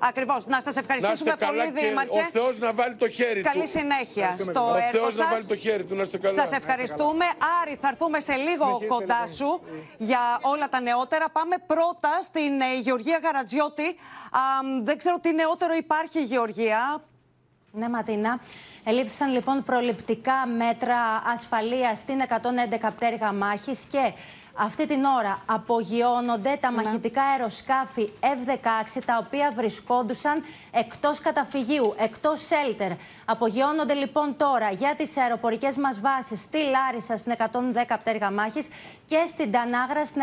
[0.08, 0.46] Ακριβώς.
[0.46, 2.20] Να σας Να ευχαριστήσουμε είστε καλά πολύ, και Δήμαρχε.
[2.20, 3.50] ο Θεός να βάλει το χέρι του.
[3.54, 5.32] Καλή συνέχεια στο Ο έργο Θεός να σας.
[5.34, 6.34] βάλει το χέρι του, να είστε καλά.
[6.36, 7.26] Σας ευχαριστούμε.
[7.62, 9.34] Άρη, θα έρθουμε σε λίγο Συνεχίστε, κοντά λοιπόν.
[9.36, 9.62] σου
[9.98, 11.30] για όλα τα νεότερα.
[11.30, 13.96] Πάμε πρώτα στην ε, Γεωργία Γαρατζιώτη.
[14.32, 17.04] Αμ, δεν ξέρω τι νεότερο υπάρχει, Γεωργία.
[17.72, 18.40] Ναι, Ματίνα.
[18.84, 20.98] Ελήφθησαν λοιπόν προληπτικά μέτρα
[21.34, 24.12] ασφαλείας στην 111 πτέρυγα μάχης και
[24.58, 32.92] αυτή την ώρα απογειώνονται τα μαχητικά αεροσκάφη F-16 τα οποία βρισκόντουσαν εκτός καταφυγίου, εκτός σέλτερ.
[33.26, 38.68] Απογειώνονται λοιπόν τώρα για τις αεροπορικές μας βάσεις στη Λάρισα στην 110 πτέρυγα μάχης
[39.06, 40.22] και στην Τανάγρα στην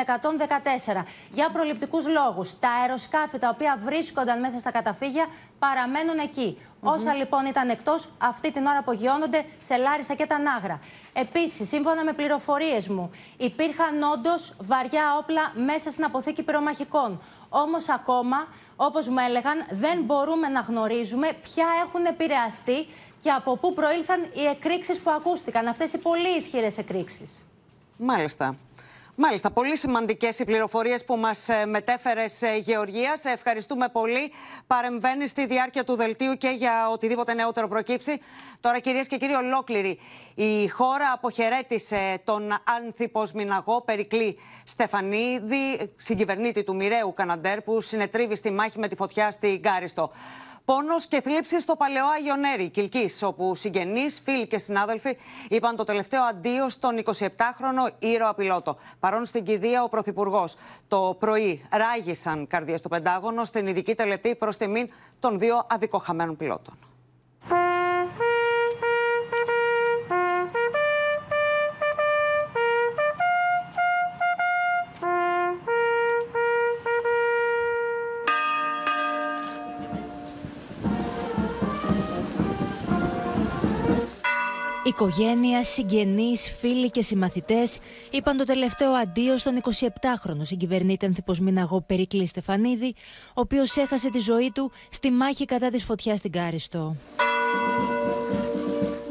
[0.94, 1.04] 114.
[1.32, 5.26] Για προληπτικούς λόγους, τα αεροσκάφη τα οποία βρίσκονταν μέσα στα καταφύγια
[5.58, 6.58] παραμένουν εκεί.
[6.84, 10.80] Όσα λοιπόν ήταν εκτός, αυτή την ώρα απογειώνονται σε Λάρισα και τα Νάγρα.
[11.12, 17.20] Επίσης, σύμφωνα με πληροφορίες μου, υπήρχαν όντως βαριά όπλα μέσα στην αποθήκη πυρομαχικών.
[17.48, 22.86] Όμως ακόμα, όπως μου έλεγαν, δεν μπορούμε να γνωρίζουμε ποια έχουν επηρεαστεί
[23.22, 25.66] και από πού προήλθαν οι εκρήξεις που ακούστηκαν.
[25.66, 27.44] Αυτές οι πολύ ισχυρές εκρήξεις.
[27.96, 28.56] Μάλιστα.
[29.14, 32.24] Μάλιστα, πολύ σημαντικές οι πληροφορίες που μας μετέφερε
[32.60, 33.16] Γεωργία.
[33.16, 34.32] Σε ευχαριστούμε πολύ.
[34.66, 38.20] Παρεμβαίνει στη διάρκεια του δελτίου και για οτιδήποτε νεότερο προκύψει.
[38.60, 39.98] Τώρα, κυρίες και κύριοι, ολόκληρη
[40.34, 48.50] η χώρα αποχαιρέτησε τον άνθυπο Μιναγό Περικλή Στεφανίδη, συγκυβερνήτη του μοιραίου Καναντέρ, που συνετρίβει στη
[48.50, 50.10] μάχη με τη φωτιά στην Κάριστο.
[50.64, 55.16] Πόνος και θλίψη στο παλαιό Αγιονέρι Κιλκή, όπου συγγενείς, φίλοι και συνάδελφοι
[55.48, 58.76] είπαν το τελευταίο αντίο στον 27χρονο ήρωα πιλότο.
[59.00, 60.56] Παρόν στην κηδεία, ο Πρωθυπουργός
[60.88, 66.74] το πρωί ράγισαν καρδιά στο Πεντάγωνο στην ειδική τελετή προς τιμήν των δύο αδικοχαμένων πιλότων.
[85.02, 87.78] Οικογένεια, συγγενείς, φίλοι και συμμαθητές
[88.10, 92.94] είπαν το τελευταίο αντίο στον 27χρονο συγκυβερνήτη ανθυποσμήναγό Περικλή Στεφανίδη,
[93.28, 96.96] ο οποίος έχασε τη ζωή του στη μάχη κατά της φωτιάς στην Κάριστο.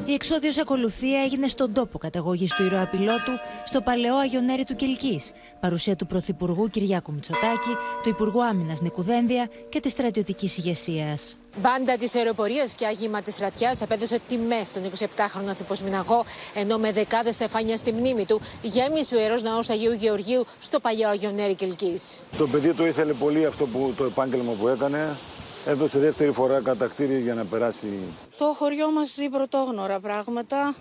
[0.06, 3.32] Η εξόδιος ακολουθία έγινε στον τόπο καταγωγής του ηρωαπιλότου
[3.66, 7.74] στο παλαιό Αγιονέρι του Κιλκής, παρουσία του Πρωθυπουργού Κυριάκου Μητσοτάκη,
[8.04, 11.36] του Υπουργού Άμυνας Νικού Δένδια και της στρατιωτικής ηγεσίας.
[11.58, 17.34] Μπάντα της αεροπορίας και άγημα της στρατιάς επέδωσε τιμές στον 27χρονο Ανθυποσμηναγό, ενώ με δεκάδες
[17.36, 22.00] στεφάνια στη μνήμη του γέμισε ο ιερός ναός Αγίου Γεωργίου στο παλιό Αγιονέρι Κιλκή.
[22.38, 25.18] Το παιδί του ήθελε πολύ αυτό που, το επάγγελμα που έκανε.
[25.66, 27.88] Έδωσε δεύτερη φορά κατακτήρι για να περάσει.
[28.38, 30.76] Το χωριό μας ζει πρωτόγνωρα πράγματα.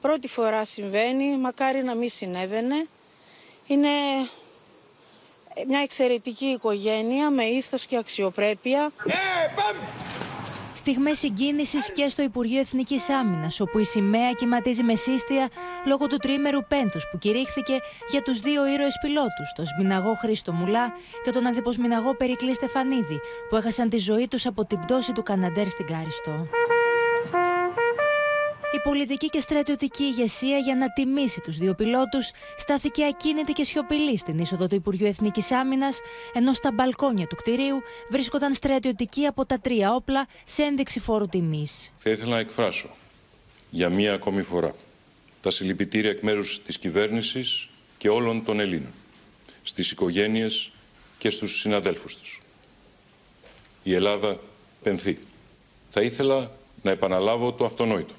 [0.00, 2.86] Πρώτη φορά συμβαίνει, μακάρι να μην συνέβαινε.
[3.66, 3.88] Είναι
[5.66, 8.92] μια εξαιρετική οικογένεια με ήθος και αξιοπρέπεια.
[10.74, 15.48] Στιγμές συγκίνησης και στο Υπουργείο Εθνικής Άμυνας, όπου η σημαία κυματίζει με σύστια
[15.86, 20.92] λόγω του τρίμερου πένθους που κηρύχθηκε για τους δύο ήρωες πιλότους, τον Σμιναγό Χρήστο Μουλά
[21.24, 25.68] και τον Ανθυποσμιναγό Περικλή Στεφανίδη, που έχασαν τη ζωή τους από την πτώση του Καναντέρ
[25.68, 26.48] στην Κάριστο.
[28.76, 34.18] Η πολιτική και στρατιωτική ηγεσία για να τιμήσει τους δύο πιλότους στάθηκε ακίνητη και σιωπηλή
[34.18, 36.00] στην είσοδο του Υπουργείου Εθνικής Άμυνας,
[36.32, 41.92] ενώ στα μπαλκόνια του κτηρίου βρίσκονταν στρατιωτικοί από τα τρία όπλα σε ένδειξη φόρου τιμής.
[41.98, 42.88] Θα ήθελα να εκφράσω
[43.70, 44.74] για μία ακόμη φορά
[45.40, 48.92] τα συλληπιτήρια εκ μέρους της κυβέρνησης και όλων των Ελλήνων,
[49.62, 50.70] στις οικογένειες
[51.18, 52.42] και στους συναδέλφους τους.
[53.82, 54.38] Η Ελλάδα
[54.82, 55.18] πενθεί.
[55.90, 56.50] Θα ήθελα
[56.82, 58.14] να επαναλάβω το αυτονόητο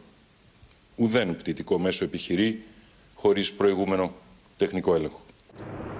[0.97, 2.63] ουδέν πτυτικό μέσο επιχειρεί
[3.15, 4.13] χωρίς προηγούμενο
[4.57, 5.25] τεχνικό έλεγχο.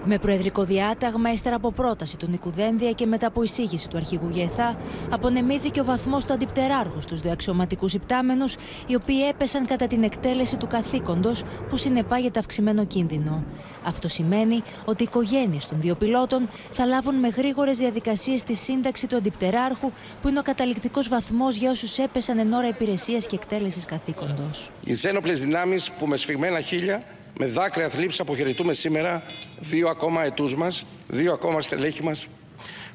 [0.09, 4.77] Με προεδρικό διάταγμα, ύστερα από πρόταση του Νικουδένδια και μετά από εισήγηση του αρχηγού Γεθά,
[5.09, 8.55] απονεμήθηκε ο βαθμός του αντιπτεράρχου στους δύο αξιωματικούς υπτάμενους,
[8.87, 13.43] οι οποίοι έπεσαν κατά την εκτέλεση του καθήκοντος που συνεπάγεται αυξημένο κίνδυνο.
[13.85, 19.07] Αυτό σημαίνει ότι οι οικογένειες των δύο πιλότων θα λάβουν με γρήγορες διαδικασίες τη σύνταξη
[19.07, 19.91] του αντιπτεράρχου,
[20.21, 24.69] που είναι ο καταληκτικός βαθμός για όσους έπεσαν εν ώρα υπηρεσίας και εκτέλεσης καθήκοντος.
[24.83, 27.01] Οι ένοπλες δυνάμεις που με σφιγμένα χίλια
[27.39, 29.23] με δάκρυα θλίψη αποχαιρετούμε σήμερα
[29.59, 32.27] δύο ακόμα ετούς μας, δύο ακόμα στελέχη μας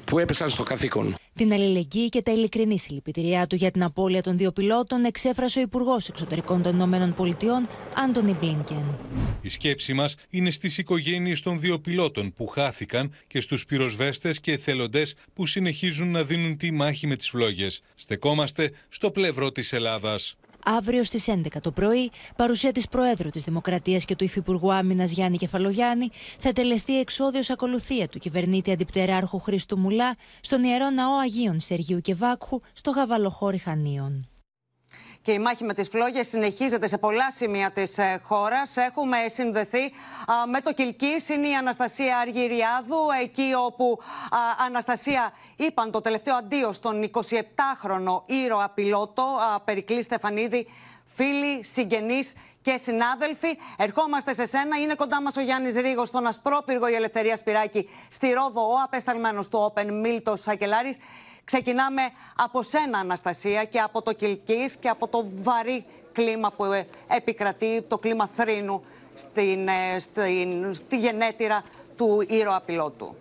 [0.05, 1.15] που έπεσαν στο καθήκον.
[1.35, 5.61] Την αλληλεγγύη και τα ειλικρινή συλληπιτηριά του για την απώλεια των δύο πιλότων εξέφρασε ο
[5.61, 8.97] Υπουργός Εξωτερικών των Ηνωμένων Πολιτειών, Άντωνι Μπλίνκεν.
[9.41, 14.51] Η σκέψη μας είναι στις οικογένειες των δύο πιλότων που χάθηκαν και στους πυροσβέστες και
[14.51, 17.81] εθελοντές που συνεχίζουν να δίνουν τη μάχη με τις φλόγες.
[17.95, 20.37] Στεκόμαστε στο πλευρό της Ελλάδας.
[20.65, 25.37] Αύριο στις 11 το πρωί, παρουσία της Προέδρου της Δημοκρατίας και του Υφυπουργού Άμυνας Γιάννη
[25.37, 31.59] Κεφαλογιάννη, θα τελεστεί η εξόδιος ακολουθία του κυβερνήτη αντιπτεράρχου Χρήστου Μουλά στον ιερό ναό Αγίων
[31.59, 34.32] Σεργίου και Βάκχου στο Γαβαλοχώρι Χανίων.
[35.23, 38.77] Και η μάχη με τις φλόγες συνεχίζεται σε πολλά σημεία της ε, χώρας.
[38.77, 39.91] Έχουμε συνδεθεί
[40.49, 43.99] με το Κιλκής, είναι η Αναστασία Αργυριάδου, εκεί όπου
[44.65, 49.25] Αναστασία είπαν το τελευταίο αντίο στον 27χρονο ήρωα πιλότο,
[49.65, 50.67] Περικλή Στεφανίδη,
[51.05, 53.57] φίλοι, συγγενείς και συνάδελφοι.
[53.77, 54.77] Ερχόμαστε σε σένα.
[54.77, 59.47] Είναι κοντά μας ο Γιάννης Ρίγο, στον Ασπρόπυργο η Ελευθερία Σπυράκη, στη Ρόδο, ο απεσταλμένος
[59.47, 60.97] του Open Μίλτος Σακελάρης.
[61.45, 62.01] Ξεκινάμε
[62.35, 67.81] από σένα, Αναστασία, και από το Κιλκής και από το βαρύ κλίμα που ε, επικρατεί,
[67.87, 68.83] το κλίμα θρήνου
[69.15, 71.63] στην, ε, στην, στη γενέτειρα
[71.97, 73.15] του ήρωα πιλότου.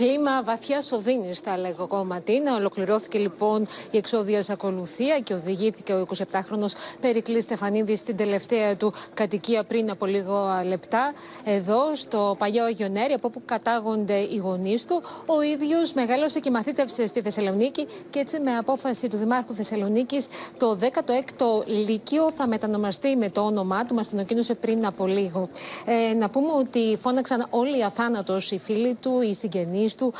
[0.00, 2.54] Κλίμα βαθιά οδύνη, θα λέγω εγώ, Ματίνα.
[2.54, 6.66] Ολοκληρώθηκε λοιπόν η εξόδια ακολουθία και οδηγήθηκε ο 27χρονο
[7.00, 11.12] Περικλής Στεφανίδης στην τελευταία του κατοικία πριν από λίγο λεπτά.
[11.44, 17.06] Εδώ, στο παλιό Αγιονέρι, από όπου κατάγονται οι γονείς του, ο ίδιος μεγάλωσε και μαθήτευσε
[17.06, 20.26] στη Θεσσαλονίκη και έτσι με απόφαση του Δημάρχου Θεσσαλονίκης
[20.58, 23.94] το 16ο Λύκειο θα μετανομαστεί με το όνομά του.
[23.94, 25.48] Μας την ανακοίνωσε πριν από λίγο.
[25.84, 30.14] Ε, να πούμε ότι φώναξαν όλοι αθάνατος οι φίλοι του, οι συγγενείς του,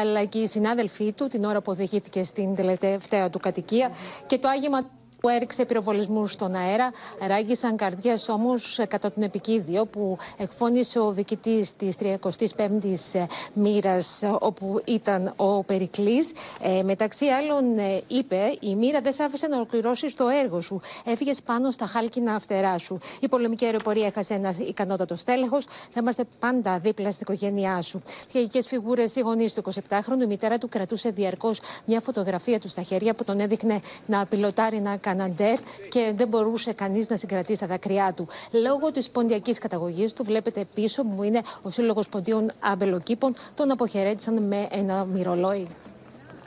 [0.00, 3.90] αλλά και οι συνάδελφοί του την ώρα που οδηγήθηκε στην τελευταία του κατοικία.
[4.26, 4.90] Και το άγημα
[5.26, 6.90] που έριξε πυροβολισμούς στον αέρα.
[7.26, 15.32] Ράγισαν καρδιές όμως κατά την επικίδιο που εκφώνησε ο διοικητής της 35η μοίρας, όπου ήταν
[15.36, 16.32] ο Περικλής.
[16.60, 20.80] Ε, μεταξύ άλλων, ε, είπε: Η μοίρα δεν σ' άφησε να ολοκληρώσεις το έργο σου.
[21.04, 22.98] Έφυγες πάνω στα χάλκινα φτερά σου.
[23.20, 25.60] Η πολεμική αεροπορία έχασε ένα ικανότατο τέλεχο.
[25.60, 28.02] Θα είμαστε πάντα δίπλα στην οικογένειά σου.
[28.32, 30.22] Τραγικέ φιγούρες οι γονείς του 27χρονου.
[30.22, 34.80] Η μητέρα του κρατούσε διαρκώς μια φωτογραφία του στα χέρια που τον έδειχνε να πιλωτάρει
[34.80, 38.28] να Καναντέρ και δεν μπορούσε κανείς να συγκρατήσει τα δακρυά του.
[38.50, 43.34] Λόγω της ποντιακής καταγωγής του, βλέπετε πίσω μου είναι ο Σύλλογος Ποντίων Αμπελοκήπων.
[43.54, 45.66] Τον αποχαιρέτησαν με ένα μυρολόι.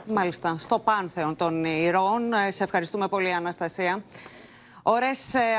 [0.06, 0.56] Μάλιστα.
[0.58, 2.32] Στο πάνθεον των ηρώων.
[2.32, 4.02] Ε, σε ευχαριστούμε πολύ, Αναστασία.
[4.82, 5.10] Ωρε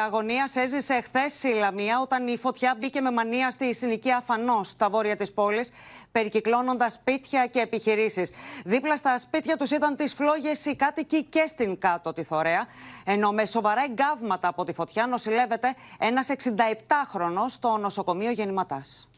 [0.06, 4.90] αγωνίας έζησε χθες η Λαμία όταν η φωτιά μπήκε με μανία στη συνοικία Αφανός, στα
[4.90, 5.72] βόρεια της πόλης,
[6.12, 8.32] περικυκλώνοντας σπίτια και επιχειρήσεις.
[8.66, 12.66] Δίπλα στα σπίτια τους ήταν τις φλόγες οι κάτοικοι και στην κάτω τη Θωρέα.
[13.06, 19.10] Ενώ με σοβαρά εγκάβματα από τη φωτιά νοσηλεύεται ένας 67χρονο στο νοσοκομείο Γεννηματάς.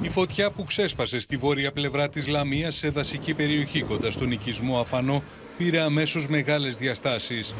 [0.00, 4.80] Η φωτιά που ξέσπασε στη βόρεια πλευρά της Λαμίας σε δασική περιοχή κοντά στον οικισμό
[4.80, 5.22] Αφανό
[5.64, 7.54] πήρε αμέσως μεγάλες διαστάσεις.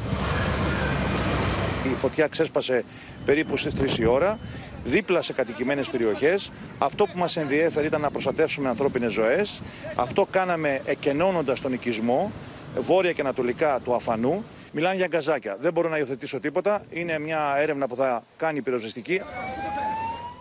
[1.91, 2.83] Η φωτιά ξέσπασε
[3.25, 4.39] περίπου στις 3 η ώρα,
[4.83, 6.51] δίπλα σε κατοικημένες περιοχές.
[6.77, 9.61] Αυτό που μας ενδιέφερε ήταν να προστατεύσουμε ανθρώπινες ζωές.
[9.95, 12.31] Αυτό κάναμε εκενώνοντας τον οικισμό,
[12.79, 14.43] βόρεια και ανατολικά του Αφανού.
[14.71, 15.57] Μιλάνε για γκαζάκια.
[15.59, 16.83] Δεν μπορώ να υιοθετήσω τίποτα.
[16.89, 19.21] Είναι μια έρευνα που θα κάνει πυροσβεστική.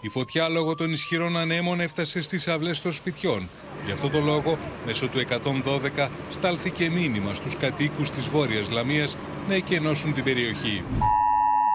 [0.00, 3.48] Η φωτιά λόγω των ισχυρών ανέμων έφτασε στις αυλές των σπιτιών.
[3.86, 9.16] Γι' αυτό το λόγο, μέσω του 112 στάλθηκε μήνυμα στους κατοίκους της Βόρειας Λαμίας
[9.48, 10.82] να εκενώσουν την περιοχή.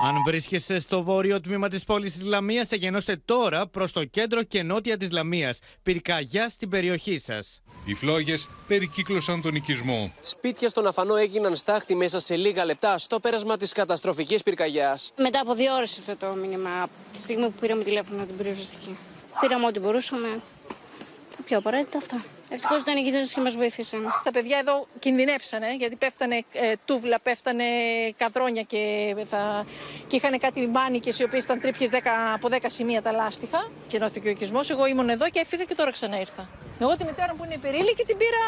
[0.03, 4.63] Αν βρίσκεσαι στο βόρειο τμήμα της πόλης της Λαμίας, εγενώστε τώρα προς το κέντρο και
[4.63, 5.59] νότια της Λαμίας.
[5.83, 7.61] Πυρκαγιά στην περιοχή σας.
[7.85, 10.13] Οι φλόγες περικύκλωσαν τον οικισμό.
[10.21, 15.11] Σπίτια στον Αφανό έγιναν στάχτη μέσα σε λίγα λεπτά στο πέρασμα της καταστροφικής πυρκαγιάς.
[15.17, 18.95] Μετά από δύο ώρες ήρθε το μήνυμα από τη στιγμή που πήραμε τηλέφωνο την πυροσβεστική.
[19.39, 20.41] Πήραμε ό,τι μπορούσαμε.
[21.37, 22.25] Τα πιο απαραίτητα αυτά.
[22.49, 24.01] Ευτυχώς ήταν οι γείτονες και μας βοήθησαν.
[24.23, 27.63] Τα παιδιά εδώ κινδυνέψανε γιατί πέφτανε ε, τούβλα, πέφτανε
[28.17, 29.65] καδρόνια και, θα...
[30.07, 31.89] και είχαν κάτι μάνικε οι οποίες ήταν τρίπιες
[32.33, 33.69] από 10 σημεία τα λάστιχα.
[33.87, 34.69] Και ενώθηκε ο οικισμός.
[34.69, 36.49] Εγώ ήμουν εδώ και έφυγα και τώρα ξανά ήρθα.
[36.79, 38.43] Εγώ τη μητέρα που είναι υπερήλικη την πήρα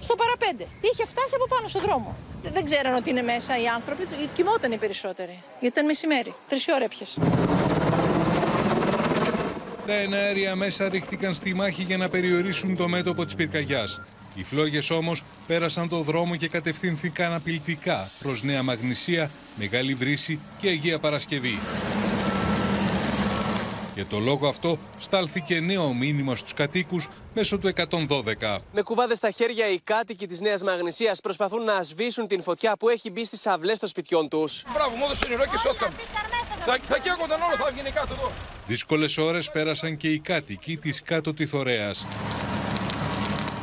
[0.00, 0.66] στο παραπέντε.
[0.80, 2.16] Είχε φτάσει από πάνω στο δρόμο.
[2.42, 4.06] Δεν ξέραν ότι είναι μέσα οι άνθρωποι.
[4.34, 5.42] Κοιμόταν οι περισσότεροι.
[5.60, 6.34] Γιατί ήταν μεσημέρι.
[6.48, 7.20] Τρεις ώρα έπιασε.
[9.86, 14.00] Τα εναέρια μέσα ρίχτηκαν στη μάχη για να περιορίσουν το μέτωπο της πυρκαγιάς.
[14.34, 20.68] Οι φλόγες όμως πέρασαν το δρόμο και κατευθύνθηκαν απειλητικά προς Νέα Μαγνησία, Μεγάλη Βρύση και
[20.68, 21.58] Αγία Παρασκευή.
[23.94, 28.58] Για το λόγο αυτό στάλθηκε νέο μήνυμα στους κατοίκους μέσω του 112.
[28.72, 32.88] Με κουβάδες στα χέρια οι κάτοικοι της Νέας Μαγνησίας προσπαθούν να σβήσουν την φωτιά που
[32.88, 34.64] έχει μπει στις αυλές των σπιτιών τους.
[34.72, 35.92] Μπράβο, μου έδωσε νερό και σώθηκαν.
[36.68, 38.32] Θα, θα καίγονταν όλο, θα βγαίνει κάτω εδώ.
[38.66, 42.06] Δύσκολες ώρες πέρασαν και οι κάτοικοι της κάτω Τιθωρέας.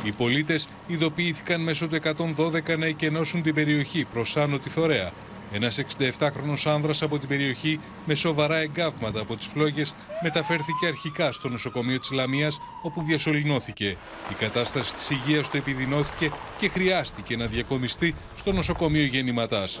[0.04, 5.10] Οι πολίτες ειδοποιήθηκαν μέσω του 112 να εκενώσουν την περιοχή προς Άνω Τιθωρέα.
[5.52, 11.48] Ένας 67χρονο άνδρας από την περιοχή με σοβαρά εγκάβματα από τις φλόγες μεταφέρθηκε αρχικά στο
[11.48, 13.96] νοσοκομείο της Λαμίας όπου διασωληνώθηκε.
[14.30, 19.80] Η κατάσταση της υγείας του επιδεινώθηκε και χρειάστηκε να διακομιστεί στο νοσοκομείο Γεννηματάς.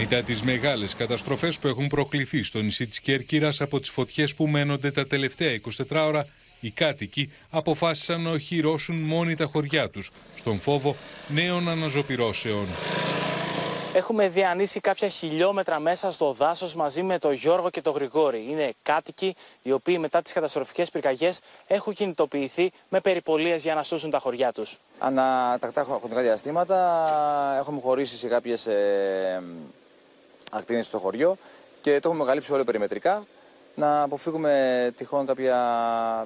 [0.00, 4.46] Μετά τις μεγάλες καταστροφές που έχουν προκληθεί στο νησί της Κέρκυρας από τις φωτιές που
[4.46, 5.50] μένονται τα τελευταία
[5.88, 6.26] 24 ώρα,
[6.60, 10.96] οι κάτοικοι αποφάσισαν να οχυρώσουν μόνοι τα χωριά τους, στον φόβο
[11.28, 12.66] νέων αναζωπυρώσεων.
[13.94, 18.46] Έχουμε διανύσει κάποια χιλιόμετρα μέσα στο δάσος μαζί με τον Γιώργο και τον Γρηγόρη.
[18.50, 24.10] Είναι κάτοικοι οι οποίοι μετά τις καταστροφικές πυρκαγιές έχουν κινητοποιηθεί με περιπολίες για να σώσουν
[24.10, 24.78] τα χωριά τους.
[24.98, 26.76] Ανά τακτά χρονικά διαστήματα
[27.58, 29.42] έχουμε χωρίσει σε κάποιες ε,
[30.50, 31.36] ακτίνες στο χωριό
[31.80, 33.22] και το έχουμε καλύψει όλο περιμετρικά
[33.74, 35.56] να αποφύγουμε τυχόν κάποια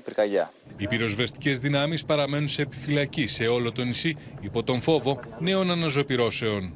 [0.04, 0.52] πυρκαγιά.
[0.76, 6.74] Οι πυροσβεστικές δυνάμεις παραμένουν σε επιφυλακή σε όλο το νησί υπό τον φόβο νέων αναζωπυρώσεων.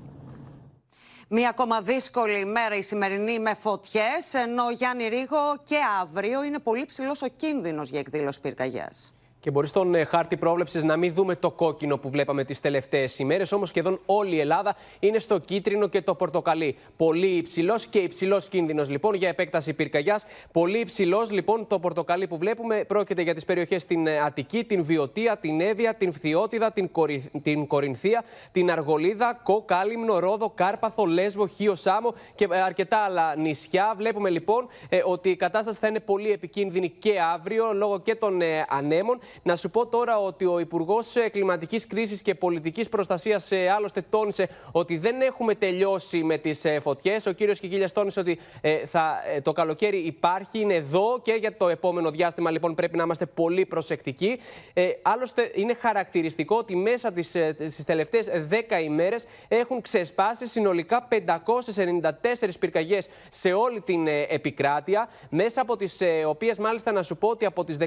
[1.28, 6.86] Μία ακόμα δύσκολη ημέρα η σημερινή με φωτιές, ενώ Γιάννη Ρίγο και αύριο είναι πολύ
[6.86, 9.12] ψηλός ο κίνδυνος για εκδήλωση πυρκαγιάς.
[9.46, 13.18] Και μπορεί στον ε, χάρτη πρόβλεψης να μην δούμε το κόκκινο που βλέπαμε τις τελευταίες
[13.18, 13.52] ημέρες.
[13.52, 16.76] Όμως σχεδόν όλη η Ελλάδα είναι στο κίτρινο και το πορτοκαλί.
[16.96, 20.26] Πολύ υψηλός και υψηλός κίνδυνος λοιπόν για επέκταση πυρκαγιάς.
[20.52, 22.84] Πολύ υψηλός λοιπόν το πορτοκαλί που βλέπουμε.
[22.84, 27.30] Πρόκειται για τις περιοχές στην ε, Αττική, την Βιωτία, την Εύβοια, την Φθιώτιδα, την, Κορι...
[27.42, 33.36] την Κορινθία, την Αργολίδα, Κο, Κάλυμνο, Ρόδο, Κάρπαθο, Λέσβο, Χίο Σάμο και ε, αρκετά άλλα
[33.36, 33.94] νησιά.
[33.96, 34.68] Βλέπουμε λοιπόν
[35.04, 39.18] ότι η κατάσταση θα είναι πολύ επικίνδυνη και αύριο λόγω και των ανέμων.
[39.42, 44.96] Να σου πω τώρα ότι ο Υπουργός Κλιματικής Κρίσης και Πολιτικής Προστασίας άλλωστε τόνισε ότι
[44.96, 47.26] δεν έχουμε τελειώσει με τις φωτιές.
[47.26, 51.56] Ο κύριος Κικίλιας τόνισε ότι ε, θα, ε, το καλοκαίρι υπάρχει, είναι εδώ και για
[51.56, 54.40] το επόμενο διάστημα λοιπόν πρέπει να είμαστε πολύ προσεκτικοί.
[54.72, 62.48] Ε, άλλωστε είναι χαρακτηριστικό ότι μέσα τις τις τελευταίες 10 ημέρες έχουν ξεσπάσει συνολικά 594
[62.60, 67.64] πυρκαγιές σε όλη την επικράτεια, μέσα από τις οποίες μάλιστα να σου πω ότι από
[67.64, 67.86] τις 17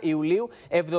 [0.00, 0.50] Ιουλίου
[0.90, 0.96] 74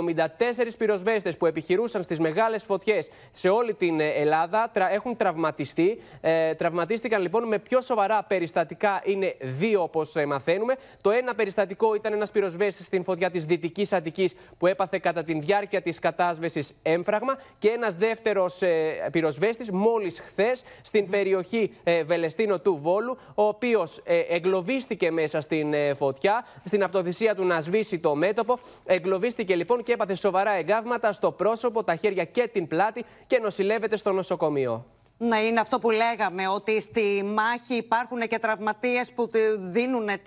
[0.78, 6.02] πυροσβέστες που επιχειρούσαν στις μεγάλες φωτιές σε όλη την ε, Ελλάδα έχουν τραυματιστεί.
[6.22, 9.02] Ε, τραυματίστηκαν λοιπόν με πιο σοβαρά περιστατικά.
[9.06, 10.76] Είναι δύο όπως ε, μαθαίνουμε.
[11.02, 15.40] Το ένα περιστατικό ήταν ένας πυροσβέστης στην φωτιά της Δυτικής Αττικής που έπαθε κατά τη
[15.40, 17.38] διάρκεια της κατάσβεσης έμφραγμα.
[17.60, 24.02] Και ένας δεύτερος ε, πυροσβέστης μόλις χθες στην περιοχή ε, Βελεστίνο του Βόλου, ο οποίος
[24.04, 28.58] ε, εγκλωβίστηκε μέσα στην φωτιά, στην αυτοθυσία του να σβήσει το μέτωπο.
[28.86, 33.98] Εγκλωβίστηκε λοιπόν και έπαθε σοβαρά εγκάβματα στο πρόσωπο, τα χέρια και την πλάτη και νοσηλεύεται
[33.98, 34.86] στο νοσοκομείο.
[35.20, 40.20] Ναι, είναι αυτό που λέγαμε, ότι στη μάχη υπάρχουν και τραυματίες που δίνουν ε,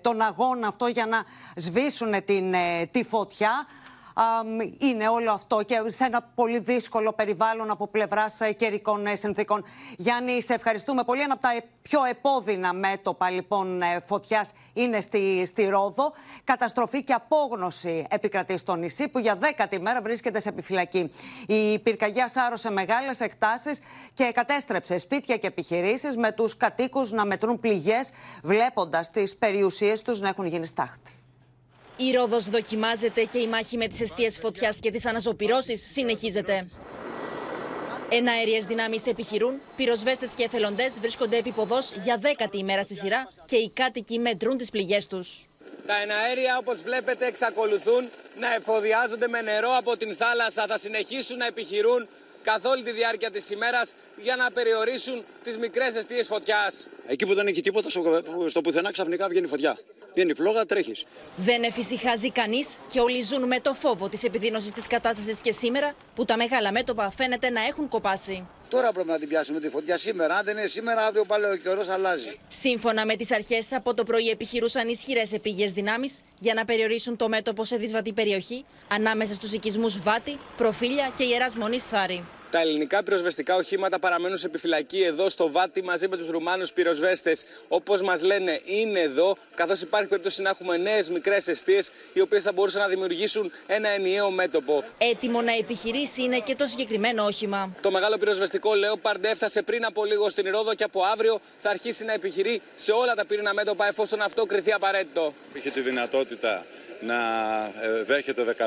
[0.00, 1.22] τον αγώνα αυτό για να
[1.56, 3.66] σβήσουν την, ε, τη φωτιά
[4.78, 9.64] είναι όλο αυτό και σε ένα πολύ δύσκολο περιβάλλον από πλευράς ε, καιρικών ε, συνθήκων.
[9.96, 11.22] Γιάννη, σε ευχαριστούμε πολύ.
[11.22, 11.50] Ένα από τα
[11.82, 16.12] πιο επώδυνα μέτωπα λοιπόν ε, φωτιάς είναι στη, στη Ρόδο.
[16.44, 21.10] Καταστροφή και απόγνωση επικρατεί στο νησί που για δέκατη μέρα βρίσκεται σε επιφυλακή.
[21.46, 23.80] Η πυρκαγιά σάρωσε μεγάλες εκτάσεις
[24.14, 28.10] και κατέστρεψε σπίτια και επιχειρήσεις με τους κατοίκους να μετρούν πληγές,
[28.42, 31.17] βλέποντας τις περιουσίες τους να έχουν γίνει στάχτη.
[32.00, 36.66] Η Ρόδος δοκιμάζεται και η μάχη με τις αιστείες φωτιάς και τις αναζωπυρώσεις συνεχίζεται.
[38.08, 43.70] Εναέριες δυνάμεις επιχειρούν, πυροσβέστες και εθελοντές βρίσκονται επίποδος για δέκατη ημέρα στη σειρά και οι
[43.74, 45.44] κάτοικοι μετρούν τις πληγές τους.
[45.86, 50.66] Τα εναέρια όπως βλέπετε εξακολουθούν να εφοδιάζονται με νερό από την θάλασσα.
[50.66, 52.08] Θα συνεχίσουν να επιχειρούν
[52.42, 56.88] καθ' όλη τη διάρκεια της ημέρας για να περιορίσουν τις μικρές αιστείες φωτιάς.
[57.06, 57.88] Εκεί που δεν έχει τίποτα,
[58.48, 59.78] στο πουθενά ξαφνικά βγαίνει φωτιά.
[60.18, 61.04] Βγαίνει φλόγα, τρέχεις.
[61.36, 65.94] Δεν εφησυχάζει κανείς και όλοι ζουν με το φόβο της επιδείνωσης της κατάστασης και σήμερα
[66.14, 68.46] που τα μεγάλα μέτωπα φαίνεται να έχουν κοπάσει.
[68.68, 70.36] Τώρα πρέπει να την πιάσουμε τη φωτιά σήμερα.
[70.36, 72.38] Αν δεν είναι σήμερα, αύριο πάλι ο καιρός αλλάζει.
[72.48, 77.28] Σύμφωνα με τις αρχές, από το πρωί επιχειρούσαν ισχυρές επίγειε δυνάμεις για να περιορίσουν το
[77.28, 82.24] μέτωπο σε δυσβατή περιοχή ανάμεσα στους οικισμούς Βάτη, Προφίλια και Ιεράς Μονής Θάρη.
[82.50, 87.44] Τα ελληνικά πυροσβεστικά οχήματα παραμένουν σε επιφυλακή εδώ στο Βάτι μαζί με τους Ρουμάνους πυροσβέστες.
[87.68, 92.42] Όπως μας λένε, είναι εδώ, καθώς υπάρχει περίπτωση να έχουμε νέες μικρές αιστείες, οι οποίες
[92.42, 94.84] θα μπορούσαν να δημιουργήσουν ένα ενιαίο μέτωπο.
[94.98, 97.74] Έτοιμο να επιχειρήσει είναι και το συγκεκριμένο όχημα.
[97.80, 102.04] Το μεγάλο πυροσβεστικό Λέοπαρντ έφτασε πριν από λίγο στην Ρόδο και από αύριο θα αρχίσει
[102.04, 105.34] να επιχειρεί σε όλα τα πύρινα μέτωπα εφόσον αυτό κριθεί απαραίτητο.
[105.54, 106.66] Είχε τη δυνατότητα
[107.00, 107.16] να
[107.82, 108.66] ε, δέχεται 15.000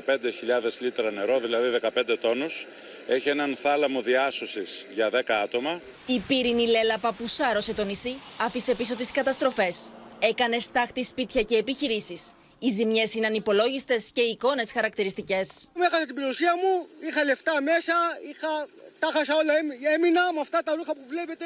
[0.80, 2.66] λίτρα νερό, δηλαδή 15 τόνους.
[3.08, 5.82] Έχει έναν θάλαμο διάσωσης για 10 άτομα.
[6.06, 9.92] Η πύρινη λέλαπα που σάρωσε το νησί άφησε πίσω τις καταστροφές.
[10.20, 12.32] Έκανε στάχτη σπίτια και επιχειρήσεις.
[12.60, 15.70] Οι ζημιές είναι ανυπολόγιστες και οι εικόνες χαρακτηριστικές.
[15.74, 17.94] Μου έχασα την περιουσία μου, είχα λεφτά μέσα,
[18.30, 18.68] είχα...
[19.00, 19.54] τα χάσα όλα.
[19.94, 21.46] Έμεινα με αυτά τα ρούχα που βλέπετε.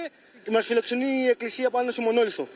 [0.51, 2.47] Μας φιλοξενεί η εκκλησία πάνω σε Μονόλιστο.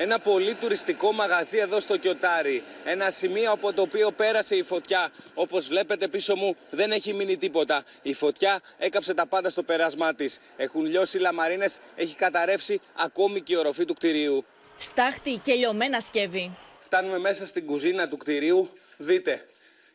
[0.00, 2.62] Ένα πολύ τουριστικό μαγαζί εδώ στο Κιωτάρι.
[2.84, 5.10] Ένα σημείο από το οποίο πέρασε η φωτιά.
[5.34, 7.84] Όπως βλέπετε πίσω μου δεν έχει μείνει τίποτα.
[8.02, 10.40] Η φωτιά έκαψε τα πάντα στο πέρασμά της.
[10.56, 14.44] Έχουν λιώσει λαμαρίνες, έχει καταρρεύσει ακόμη και η οροφή του κτηρίου.
[14.76, 16.56] Στάχτη και λιωμένα σκεύη.
[16.78, 18.70] Φτάνουμε μέσα στην κουζίνα του κτηρίου.
[18.96, 19.48] Δείτε,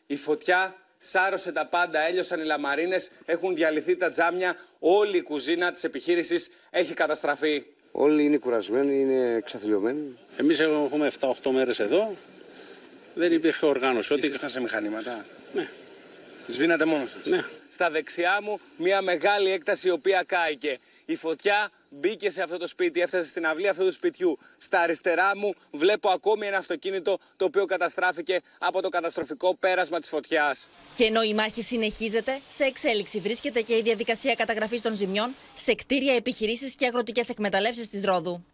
[0.06, 5.72] η φωτιά σάρωσε τα πάντα, έλειωσαν οι λαμαρίνες, έχουν διαλυθεί τα τζάμια, όλη η κουζίνα
[5.72, 7.64] της επιχείρησης έχει καταστραφεί.
[7.96, 10.16] Όλοι είναι κουρασμένοι, είναι εξαθλειωμένοι.
[10.36, 12.16] Εμείς έχουμε 7-8 μέρες εδώ.
[13.14, 14.12] Δεν υπήρχε οργάνωση.
[14.12, 14.26] Ότι...
[14.26, 15.24] Ήσασταν σε μηχανήματα;
[15.54, 15.68] Ναι.
[16.48, 17.30] Σβήνατε μόνος σα.
[17.30, 17.44] Ναι.
[17.72, 20.78] Στα δεξιά μου μια μεγάλη έκταση η οποία κάηκε.
[21.06, 21.70] Η φωτιά
[22.00, 24.38] μπήκε σε αυτό το σπίτι, έφτασε στην αυλή αυτού του σπιτιού.
[24.58, 30.08] Στα αριστερά μου βλέπω ακόμη ένα αυτοκίνητο το οποίο καταστράφηκε από το καταστροφικό πέρασμα της
[30.08, 30.68] φωτιάς.
[30.94, 35.74] Και ενώ η μάχη συνεχίζεται, σε εξέλιξη βρίσκεται και η διαδικασία καταγραφής των ζημιών σε
[35.74, 38.53] κτίρια, επιχειρήσεις και αγροτικές εκμεταλλεύσεις της Ρόδου.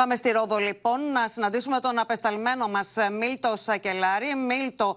[0.00, 4.34] Πάμε στη Ρόδο λοιπόν να συναντήσουμε τον απεσταλμένο μας ε, Μίλτο Σακελάρη.
[4.34, 4.96] Μίλτο,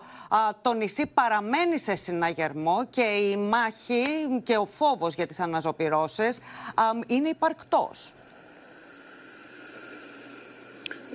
[0.61, 4.03] το νησί παραμένει σε συναγερμό και η μάχη
[4.43, 6.37] και ο φόβος για τις αναζωπυρώσεις
[7.07, 8.13] είναι υπαρκτός.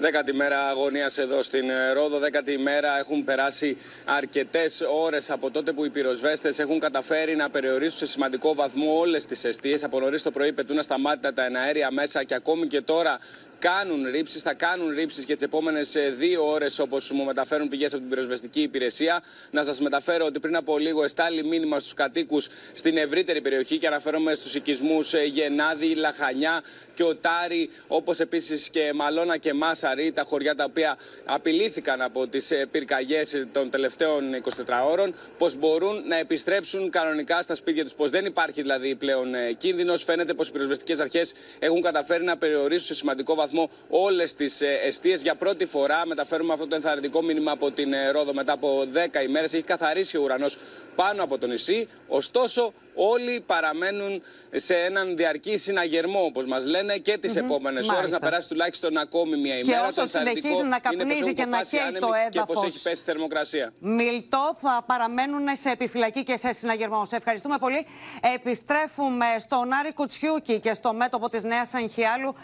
[0.01, 5.73] Δέκατη μέρα αγωνίας εδώ στην ε, Ρόδο, δέκατη μέρα έχουν περάσει αρκετές ώρες από τότε
[5.73, 9.85] που οι πυροσβέστες έχουν καταφέρει να περιορίσουν σε σημαντικό βαθμό όλες τις αιστείες.
[9.85, 13.19] Από νωρίς το πρωί πετούν ασταμάτητα τα εναέρια μέσα και ακόμη και τώρα
[13.59, 18.01] κάνουν ρήψεις, θα κάνουν ρήψεις και τις επόμενες δύο ώρες, όπως μου μεταφέρουν πηγές από
[18.01, 19.23] την πυροσβεστική υπηρεσία.
[19.51, 23.87] Να σας μεταφέρω ότι πριν από λίγο εστάλει μήνυμα στους κατοίκους στην ευρύτερη περιοχή και
[23.87, 26.63] αναφέρομαι στους οικισμούς Γενάδη, Λαχανιά
[26.95, 32.53] και Οτάρι, όπως επίσης και Μαλώνα και Μάσαρη, τα χωριά τα οποία απειλήθηκαν από τις
[32.71, 37.93] πυρκαγιές των τελευταίων 24 ώρων, πως μπορούν να επιστρέψουν κανονικά στα σπίτια τους.
[37.95, 40.05] Πως δεν υπάρχει δηλαδή πλέον κίνδυνος.
[40.05, 44.61] Φαίνεται πως οι πυροσβεστικές αρχές έχουν καταφέρει να περιορίσουν σε σημαντικό βαθμό βαθμό όλες τις
[44.61, 45.23] αιστείες.
[45.23, 48.87] Για πρώτη φορά μεταφέρουμε αυτό το ενθαρρυντικό μήνυμα από την ε, Ρόδο μετά από
[49.21, 49.55] 10 ημέρες.
[49.55, 50.59] Έχει καθαρίσει ο ουρανός
[51.03, 51.89] πάνω από το νησί.
[52.09, 54.23] Ωστόσο, όλοι παραμένουν
[54.53, 57.45] σε έναν διαρκή συναγερμό, όπως μας λένε, και τις mm -hmm.
[57.45, 58.11] επόμενες ώρες.
[58.11, 59.81] Να περάσει τουλάχιστον ακόμη μια ημέρα.
[59.81, 62.31] Και όσο συνεχίζει να καπνίζει και να καίει το έδαφο.
[62.31, 63.73] Και πώ έχει πέσει η θερμοκρασία.
[63.79, 67.05] Μιλτό, θα παραμένουν σε επιφυλακή και σε συναγερμό.
[67.05, 67.87] Σε ευχαριστούμε πολύ.
[68.35, 72.35] Επιστρέφουμε στον Άρη Κουτσιούκη και στο μέτωπο της Νέας Αγχιάλου.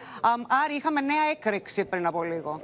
[0.65, 2.63] Άρη, είχαμε νέα έκρηξη πριν από λίγο.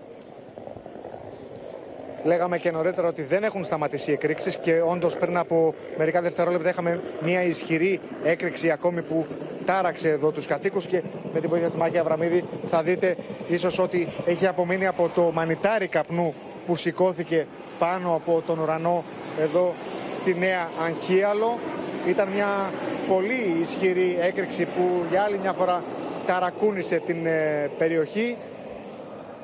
[2.22, 6.68] Λέγαμε και νωρίτερα ότι δεν έχουν σταματήσει οι εκρήξεις και όντως πριν από μερικά δευτερόλεπτα
[6.68, 9.26] είχαμε μια ισχυρή έκρηξη ακόμη που
[9.64, 11.02] τάραξε εδώ τους κατοίκους και
[11.32, 13.16] με την βοήθεια του Μάκη Αβραμίδη θα δείτε
[13.48, 16.34] ίσως ότι έχει απομείνει από το μανιτάρι καπνού
[16.66, 17.46] που σηκώθηκε
[17.78, 19.04] πάνω από τον ουρανό
[19.40, 19.74] εδώ
[20.12, 21.58] στη Νέα Αγχίαλο.
[22.06, 22.72] Ήταν μια
[23.08, 25.82] πολύ ισχυρή έκρηξη που για άλλη μια φορά
[26.26, 28.36] ταρακούνησε την ε, περιοχή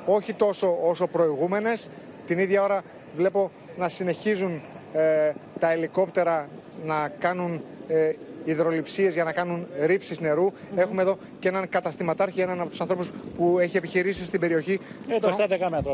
[0.05, 1.89] όχι τόσο όσο προηγούμενες
[2.27, 2.81] την ίδια ώρα
[3.15, 4.61] βλέπω να συνεχίζουν
[4.93, 6.47] ε, τα ελικόπτερα
[6.85, 8.11] να κάνουν ε,
[8.43, 10.51] υδροληψίες για να κάνουν ρήψεις νερού.
[10.75, 14.79] Έχουμε εδώ και έναν καταστηματάρχη, έναν από τους ανθρώπους που έχει επιχειρήσει στην περιοχή.
[15.09, 15.93] Εδώ στα 10 μέτρα,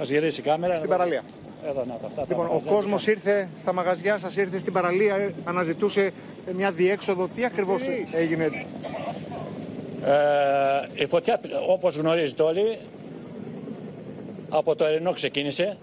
[0.00, 0.76] ας γυρίσει η κάμερα.
[0.76, 1.22] Στην παραλία.
[1.68, 6.10] Εδώ, να, αυτά, λοιπόν, ο κόσμος ήρθε στα μαγαζιά σας, ήρθε στην παραλία, αναζητούσε
[6.56, 7.28] μια διέξοδο.
[7.34, 8.50] Τι ακριβώς έγινε;
[10.04, 12.78] Ε, η φωτιά, όπως γνωρίζετε όλοι,
[14.48, 15.76] από το Ερενό ξεκίνησε,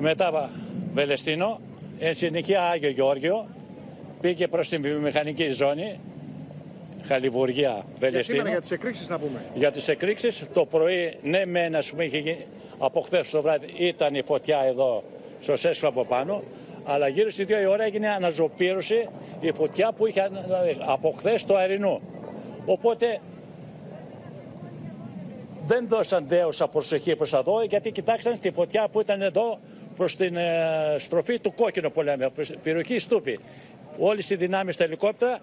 [0.00, 0.50] μετά
[0.92, 1.60] Βελεστίνο,
[1.98, 3.46] εν συνεχεία Άγιο Γεώργιο,
[4.20, 6.00] πήγε προς την βιομηχανική ζώνη,
[7.06, 8.42] Χαλιβουργία, Βελεστίνο.
[8.42, 9.44] Για, για τις εκρήξεις να πούμε.
[9.54, 12.36] Για τις εκρήξεις, το πρωί, ναι μεν, ας πούμε, είχε,
[12.78, 15.04] από χθες το βράδυ ήταν η φωτιά εδώ
[15.40, 16.42] στο Σέσκλο από πάνω,
[16.84, 19.08] αλλά γύρω στις 2 η ώρα έγινε αναζωπήρωση
[19.40, 20.30] η φωτιά που είχε
[20.86, 22.00] από χθες το Αερινού.
[22.64, 23.20] Οπότε
[25.66, 29.58] δεν δώσαν δέουσα προσοχή προς εδώ γιατί κοιτάξαν στη φωτιά που ήταν εδώ
[29.96, 33.40] προς την ε, στροφή του κόκκινου που λέμε, προς την περιοχή Στούπη.
[33.98, 35.38] Όλες οι δυνάμεις στα ελικόπτερα,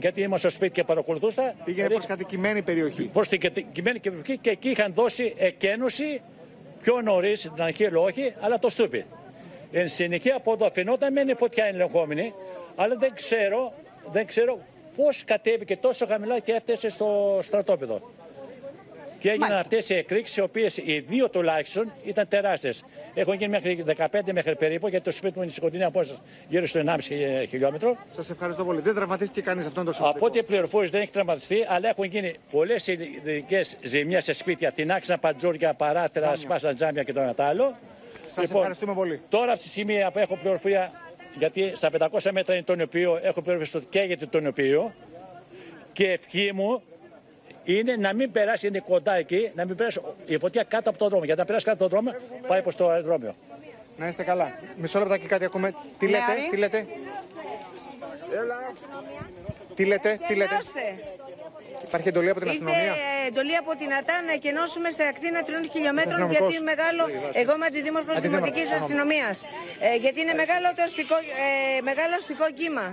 [0.00, 1.54] γιατί ήμουν στο σπίτι και παρακολουθούσα.
[1.64, 3.02] Πήγαινε προς κατοικημένη περιοχή.
[3.02, 6.20] Προς την κατοικημένη περιοχή και εκεί είχαν δώσει εκένωση
[6.82, 9.04] πιο νωρίς, την αρχή όχι, αλλά το Στούπι.
[9.72, 12.32] Εν συνεχεία από εδώ φαινόταν μεν η φωτιά ελεγχόμενη,
[12.74, 13.72] αλλά δεν ξέρω,
[14.12, 14.58] δεν ξέρω
[14.96, 18.15] πώς κατέβηκε τόσο χαμηλά και έφτασε στο στρατόπεδο.
[19.26, 22.84] Και έγιναν αυτές οι εκρήξεις, οι οποίες οι δύο τουλάχιστον ήταν τεράστιες.
[23.14, 26.66] Έχουν γίνει μέχρι 15 μέχρι περίπου, γιατί το σπίτι μου είναι σε κοντινή απόσταση γύρω
[26.66, 27.96] στο 1,5 χιλιόμετρο.
[28.16, 28.80] Σας ευχαριστώ πολύ.
[28.80, 30.08] Δεν τραυματίστηκε κανείς αυτόν τον σπίτι.
[30.08, 34.72] Από ό,τι πληροφόρηση δεν έχει τραυματιστεί, αλλά έχουν γίνει πολλές ειδικές ζημιές σε σπίτια.
[34.72, 37.76] Την άξινα παντζούρια, παράτερα, σπάσαν τζάμια και το ένα άλλο.
[38.26, 39.20] Σας λοιπόν, ευχαριστούμε πολύ.
[39.28, 40.92] Τώρα αυτή τη στιγμή έχω πληροφορία,
[41.38, 44.94] γιατί στα 500 μέτρα είναι το νοπίο, έχω πληροφορία ότι καίγεται το νοπίο.
[45.92, 46.82] Και ευχή μου
[47.66, 51.08] είναι να μην περάσει, είναι κοντά εκεί, να μην περάσει η φωτιά κάτω από τον
[51.08, 51.24] δρόμο.
[51.24, 53.34] Γιατί να περάσει κάτω από τον δρόμο, πάει προς το αεροδρόμιο.
[53.96, 54.58] Να είστε καλά.
[54.76, 55.70] Μισό λεπτό και κάτι ακόμα.
[55.98, 56.86] Τι λέτε, τι λέτε;
[59.74, 60.58] Τι λέτε, τι λέτε;
[61.86, 65.70] Υπάρχει εντολή από την αστυνομία; Ήρθε εντολή από την ΑΤΑ να εκενώσουμε σε ακτίνα τριών
[65.70, 67.02] χιλιόμετρων γιατί μεγάλο.
[67.32, 69.36] Εγώ είμαι αντιδήμαρχος Δημοτικής Αστυνομίας.
[69.80, 71.16] Ε, γιατί είναι μεγάλο το αστικό,
[71.76, 72.86] ε, μεγάλο αστικό κύμα.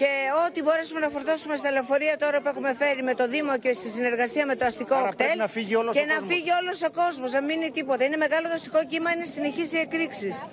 [0.00, 0.10] Και
[0.46, 3.88] ό,τι μπορέσουμε να φορτώσουμε στα λεωφορεία τώρα που έχουμε φέρει με το Δήμο και στη
[3.90, 5.36] συνεργασία με το αστικό Άρα οκτέλ.
[5.38, 6.28] Να φύγει όλος και ο να κόσμος.
[6.34, 8.04] φύγει όλος ο κόσμος, να μην είναι τίποτα.
[8.04, 10.46] Είναι μεγάλο το αστικό κύμα, είναι συνεχείς οι εκρήξεις.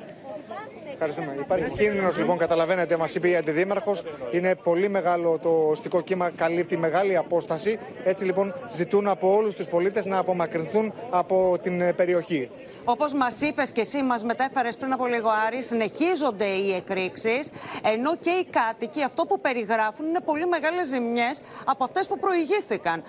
[0.91, 1.35] Ευχαριστούμε.
[1.39, 4.03] Υπάρχει κίνδυνος, λοιπόν, καταλαβαίνετε, μας είπε η Αντιδήμαρχος.
[4.31, 7.79] Είναι πολύ μεγάλο το οστικό κύμα, καλύπτει μεγάλη απόσταση.
[8.03, 12.49] Έτσι, λοιπόν, ζητούν από όλους τους πολίτες να απομακρυνθούν από την ε, περιοχή.
[12.87, 17.51] Όπως μας είπες και εσύ, μας μετέφερες πριν από λίγο, Άρη, συνεχίζονται οι εκρήξεις.
[17.93, 23.03] Ενώ και οι κάτοικοι αυτό που περιγράφουν είναι πολύ μεγάλες ζημιές από αυτές που προηγήθηκαν.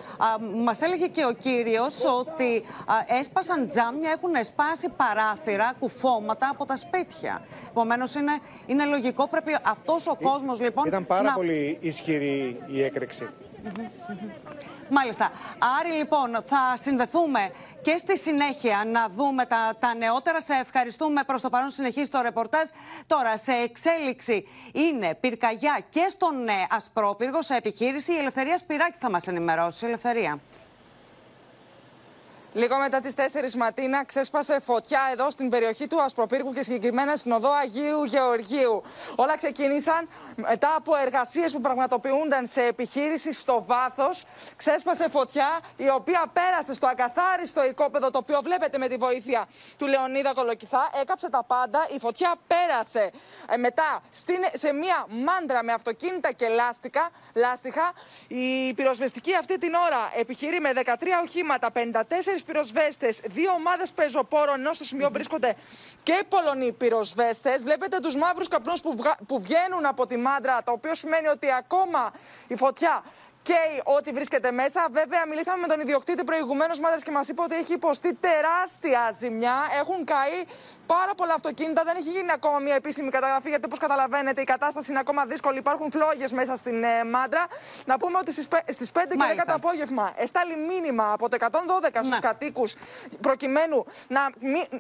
[0.65, 6.77] Μας έλεγε και ο κύριος ότι α, έσπασαν τζάμια, έχουν σπάσει παράθυρα, κουφώματα από τα
[6.77, 7.43] σπίτια.
[7.77, 10.85] Επομένως, είναι, είναι λογικό, πρέπει αυτός ο κόσμος λοιπόν.
[10.87, 11.33] Ήταν πάρα να...
[11.33, 13.29] πολύ ισχυρή η έκρηξη.
[14.89, 15.33] Μάλιστα.
[15.81, 17.51] Άρη, λοιπόν, θα συνδεθούμε
[17.83, 20.41] και στη συνέχεια να δούμε τα, τα νεότερα.
[20.41, 22.69] Σε ευχαριστούμε προς το παρόν συνεχίζει το ρεπορτάζ.
[23.07, 28.13] Τώρα, σε εξέλιξη είναι πυρκαγιά και στον ε, Ασπρόπυργο, σε επιχείρηση.
[28.13, 29.87] Η Ελευθερία Σπυράκη θα μας ενημερώσει.
[29.87, 30.39] Ελευθερία.
[32.57, 33.21] Λίγο μετά τις 4
[33.57, 38.83] Ματίνα ξέσπασε φωτιά εδώ στην περιοχή του Ασπροπύργου και συγκεκριμένα στην οδό Αγίου Γεωργίου.
[39.17, 44.25] Όλα ξεκίνησαν μετά από εργασίες που πραγματοποιούνταν σε επιχείρηση στο βάθος.
[44.57, 49.49] Ξέσπασε φωτιά η οποία πέρασε στο ακαθάριστο οικόπεδο το οποίο βλέπετε με τη βοήθεια
[49.79, 50.91] του Λεωνίδα Κολοκυθά.
[51.01, 51.87] Έκαψε τα πάντα.
[51.95, 53.13] Η φωτιά πέρασε
[53.49, 57.11] ε, μετά στην, σε μία μάντρα με αυτοκίνητα και λάστιχα.
[57.35, 57.93] λάστιχα.
[58.29, 60.91] Η πυροσβεστική αυτή την ώρα επιχειρεί με 13
[61.25, 61.79] οχήματα, 54
[62.47, 65.57] πυροσβέστες, δύο ομάδες πεζοπόρων, ενώ στο σημείο βρίσκονται
[66.03, 67.63] και Πολωνοί πυροσβέστες.
[67.63, 68.95] Βλέπετε τους μαύρους καπνούς που,
[69.27, 72.13] που βγαίνουν από τη μάντρα, το οποίο σημαίνει ότι ακόμα
[72.49, 73.05] η φωτιά
[73.43, 74.87] καίει ό,τι βρίσκεται μέσα.
[74.91, 79.57] Βέβαια, μιλήσαμε με τον ιδιοκτήτη προηγουμένως μάδρα και μας είπε ότι έχει υποστεί τεράστια ζημιά.
[79.81, 80.45] Έχουν καεί
[80.87, 81.83] πάρα πολλά αυτοκίνητα.
[81.85, 85.59] Δεν έχει γίνει ακόμα μια επίσημη καταγραφή, γιατί όπως καταλαβαίνετε η κατάσταση είναι ακόμα δύσκολη.
[85.59, 87.47] Υπάρχουν φλόγες μέσα στην ε, μάντρα.
[87.85, 91.49] Να πούμε ότι στις 5 και 10 το απόγευμα εστάλει μήνυμα από το 112
[92.03, 92.75] στους κατοίκους
[93.21, 94.21] προκειμένου να,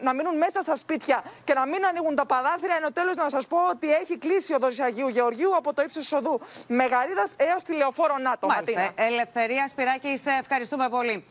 [0.03, 2.75] να μείνουν μέσα στα σπίτια και να μην ανοίγουν τα παράθυρα.
[2.77, 6.13] Ενώ τέλος να σας πω ότι έχει κλείσει ο Αγίου Γεωργίου από το ύψος της
[6.13, 8.47] οδού Μεγαρίδας έως τη λεωφόρο ΝΑΤΟ.
[8.47, 8.91] Μάλιστα.
[8.95, 11.25] Ελευθερία Σπυράκη, σε ευχαριστούμε πολύ.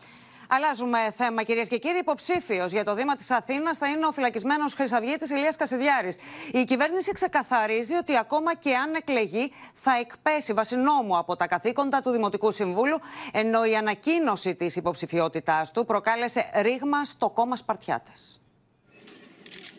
[0.49, 1.97] Αλλάζουμε θέμα, κυρίες και κύριοι.
[1.97, 6.15] Υποψήφιος για το Δήμα της Αθήνας θα είναι ο φυλακισμένος Χρυσαυγήτη Ηλίας Κασιδιάρης.
[6.51, 12.09] Η κυβέρνηση ξεκαθαρίζει ότι ακόμα και αν εκλεγεί, θα εκπέσει βασινόμου από τα καθήκοντα του
[12.09, 12.99] Δημοτικού Συμβούλου,
[13.31, 18.39] ενώ η ανακοίνωση της υποψηφιότητάς του προκάλεσε ρήγμα στο κόμμα Σπαρτιάτες.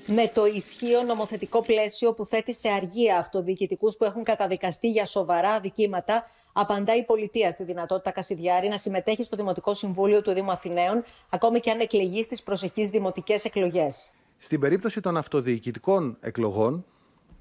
[0.08, 5.50] Με το ισχύο νομοθετικό πλαίσιο που θέτει σε αργία αυτοδιοικητικούς που έχουν καταδικαστεί για σοβαρά
[5.50, 11.04] αδικήματα, απαντά η πολιτεία στη δυνατότητα Κασιδιάρη να συμμετέχει στο Δημοτικό Συμβούλιο του Δήμου Αθηναίων,
[11.28, 14.12] ακόμη και αν εκλεγεί στις προσεχείς δημοτικές εκλογές.
[14.38, 16.84] Στην περίπτωση των αυτοδιοικητικών εκλογών,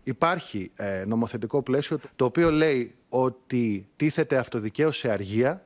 [0.03, 5.66] υπάρχει ε, νομοθετικό πλαίσιο το οποίο λέει ότι τίθεται αυτοδικαίωση σε αργία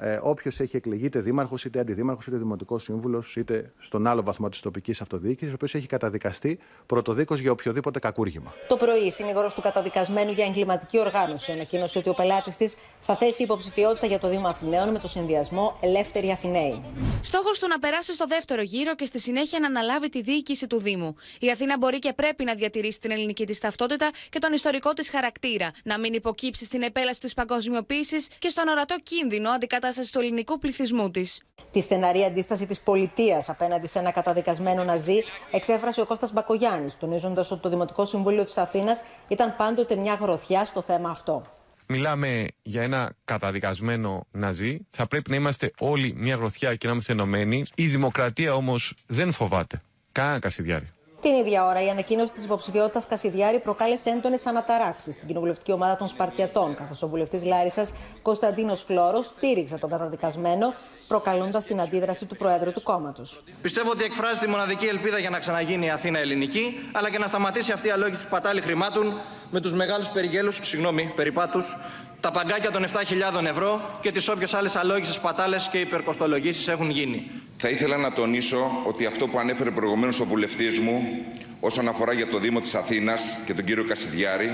[0.00, 4.48] ε, όποιος έχει εκλεγεί είτε δήμαρχος, είτε αντιδήμαρχος, είτε δημοτικός σύμβουλος, είτε στον άλλο βαθμό
[4.48, 8.54] της τοπικής αυτοδιοίκησης, ο οποίος έχει καταδικαστεί πρωτοδίκως για οποιοδήποτε κακούργημα.
[8.68, 13.16] Το πρωί, η συνήγορος του καταδικασμένου για εγκληματική οργάνωση ανακοίνωσε ότι ο πελάτης της θα
[13.16, 16.82] θέσει υποψηφιότητα για το Δήμο Αθηναίων με το συνδυασμό Ελεύθερη Αθηναίοι.
[17.22, 20.78] Στόχος του να περάσει στο δεύτερο γύρο και στη συνέχεια να αναλάβει τη διοίκηση του
[20.78, 21.14] Δήμου.
[21.40, 25.10] Η Αθήνα μπορεί και πρέπει να διατηρήσει την ελληνική της ταυτότητα και τον ιστορικό της
[25.10, 30.18] χαρακτήρα, να μην υποκύψει στην επέλαση της παγκοσμιοποίησης και στον ορατό κίνδυνο αντικατάσταση κατάσταση του
[30.18, 31.42] ελληνικού πληθυσμού της.
[31.72, 35.18] Τη στεναρή αντίσταση της πολιτείας απέναντι σε ένα καταδικασμένο Ναζί
[35.50, 40.64] εξέφρασε ο Κώστας Μπακογιάννης, τονίζοντας ότι το Δημοτικό Συμβούλιο της Αθήνας ήταν πάντοτε μια γροθιά
[40.64, 41.46] στο θέμα αυτό.
[41.86, 44.86] Μιλάμε για ένα καταδικασμένο Ναζί.
[44.90, 47.64] Θα πρέπει να είμαστε όλοι μια γροθιά και να είμαστε ενωμένοι.
[47.74, 49.82] Η δημοκρατία όμως δεν φοβάται.
[50.12, 50.92] Κανένα Κασιδιάρη.
[51.20, 56.08] Την ίδια ώρα, η ανακοίνωση της υποψηφιότητας Κασιδιάρη προκάλεσε έντονες αναταράξεις στην κοινοβουλευτική ομάδα των
[56.08, 57.92] Σπαρτιατών, καθώς ο βουλευτής Λάρισας
[58.22, 60.74] Κωνσταντίνος Φλόρο στήριξε τον καταδικασμένο,
[61.08, 63.42] προκαλώντας την αντίδραση του Προέδρου του κόμματος.
[63.62, 67.26] Πιστεύω ότι εκφράζει τη μοναδική ελπίδα για να ξαναγίνει η Αθήνα ελληνική, αλλά και να
[67.26, 71.76] σταματήσει αυτή η αλόγηση πατάλη χρημάτων με τους μεγάλους περιγέλους, συγγνώμη, περιπάτους
[72.20, 77.30] τα παγκάκια των 7.000 ευρώ και τις όποιες άλλες αλόγισες πατάλες και υπερκοστολογήσεις έχουν γίνει.
[77.56, 81.24] Θα ήθελα να τονίσω ότι αυτό που ανέφερε προηγουμένως ο βουλευτής μου
[81.60, 84.50] όσον αφορά για το Δήμο της Αθήνας και τον κύριο Κασιδιάρη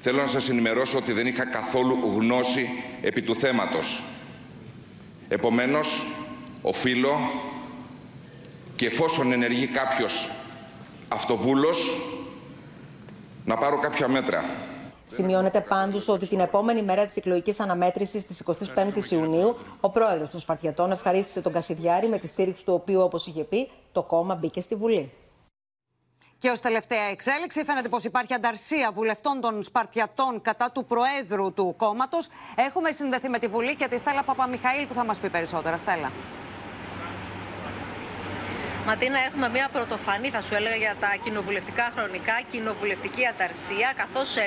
[0.00, 2.68] θέλω να σας ενημερώσω ότι δεν είχα καθόλου γνώση
[3.02, 4.04] επί του θέματος.
[5.28, 6.06] Επομένως,
[6.62, 7.30] οφείλω
[8.76, 10.30] και εφόσον ενεργεί κάποιος
[11.08, 11.98] αυτοβούλος
[13.44, 14.44] να πάρω κάποια μέτρα.
[15.06, 18.44] Σημειώνεται πάντως ότι την επόμενη μέρα της εκλογικής αναμέτρησης της
[18.74, 23.26] 25η Ιουνίου, ο πρόεδρος των Σπαρτιατών ευχαρίστησε τον Κασιδιάρη, με τη στήριξη του οποίου, όπως
[23.26, 25.12] είχε πει, το κόμμα μπήκε στη Βουλή.
[26.38, 31.74] Και ως τελευταία εξέλιξη, φαίνεται πως υπάρχει ανταρσία βουλευτών των Σπαρτιατών κατά του Προέδρου του
[31.76, 32.28] κόμματος.
[32.56, 35.76] Έχουμε συνδεθεί με τη Βουλή και τη Στέλλα Παπαμιχαήλ που θα μας πει περισσότερα.
[35.76, 36.10] Στέλλα.
[38.86, 44.40] Ματίνα, έχουμε μια πρωτοφανή, θα σου έλεγα, για τα κοινοβουλευτικά χρονικά, κοινοβουλευτική αταρσία, καθώς 9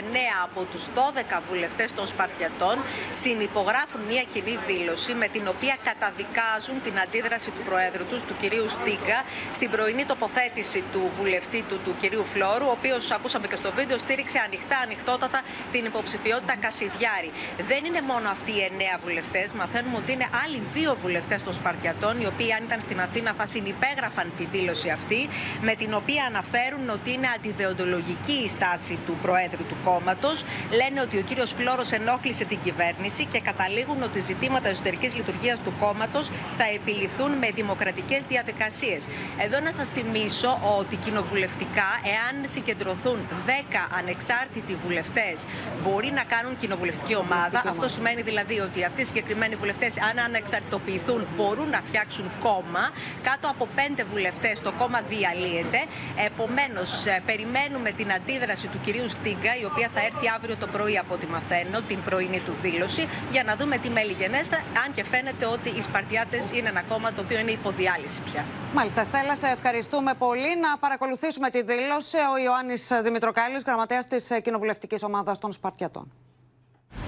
[0.44, 2.76] από τους 12 βουλευτές των Σπαρτιατών
[3.22, 8.70] συνυπογράφουν μια κοινή δήλωση με την οποία καταδικάζουν την αντίδραση του Προέδρου τους, του κυρίου
[8.70, 9.20] Στίγκα,
[9.58, 13.98] στην πρωινή τοποθέτηση του βουλευτή του, του κυρίου Φλόρου, ο οποίος, ακούσαμε και στο βίντεο,
[13.98, 15.40] στήριξε ανοιχτά, ανοιχτότατα
[15.72, 17.32] την υποψηφιότητα Κασιδιάρη.
[17.72, 18.64] Δεν είναι μόνο αυτοί οι
[18.96, 23.02] 9 βουλευτές, μαθαίνουμε ότι είναι άλλοι δύο βουλευτές των Σπαρτιατών, οι οποίοι, αν ήταν στην
[23.02, 25.30] Αθήνα, θα συνυπέγραφαν τη δήλωση αυτή,
[25.62, 30.44] με την οποία αναφέρουν ότι είναι αντιδεοντολογική η στάση του Προέδρου του κόμματος.
[30.72, 35.74] Λένε ότι ο κύριος Φλόρο ενόχλησε την κυβέρνηση και καταλήγουν ότι ζητήματα εσωτερικής λειτουργίας του
[35.80, 39.08] κόμματος θα επιληθούν με δημοκρατικές διαδικασίες.
[39.38, 43.52] Εδώ να σας θυμίσω ότι κοινοβουλευτικά, εάν συγκεντρωθούν 10
[43.98, 45.36] ανεξάρτητοι βουλευτές,
[45.84, 47.64] μπορεί να κάνουν κοινοβουλευτική ομάδα.
[47.70, 52.84] Αυτό σημαίνει δηλαδή ότι αυτοί οι συγκεκριμένοι βουλευτές, αν ανεξαρτητοποιηθούν, μπορούν να φτιάξουν κόμμα.
[53.24, 54.17] Κάτω από 5 βουλευτέ
[54.64, 55.80] το κόμμα διαλύεται.
[56.26, 61.14] Επομένως, περιμένουμε την αντίδραση του κυρίου Στίγκα, η οποία θα έρθει αύριο το πρωί από
[61.14, 65.46] ό,τι μαθαίνω, την πρωινή του δήλωση, για να δούμε τι μέλη γενέστα, αν και φαίνεται
[65.46, 68.46] ότι οι Σπαρτιάτες είναι ένα κόμμα το οποίο είναι υποδιάλυση πια.
[68.74, 70.60] Μάλιστα, Στέλλα, σε ευχαριστούμε πολύ.
[70.60, 76.12] Να παρακολουθήσουμε τη δήλωση ο Ιωάννης Δημητροκάλης, γραμματέας της κοινοβουλευτικής ομάδας των Σπαρτιατών.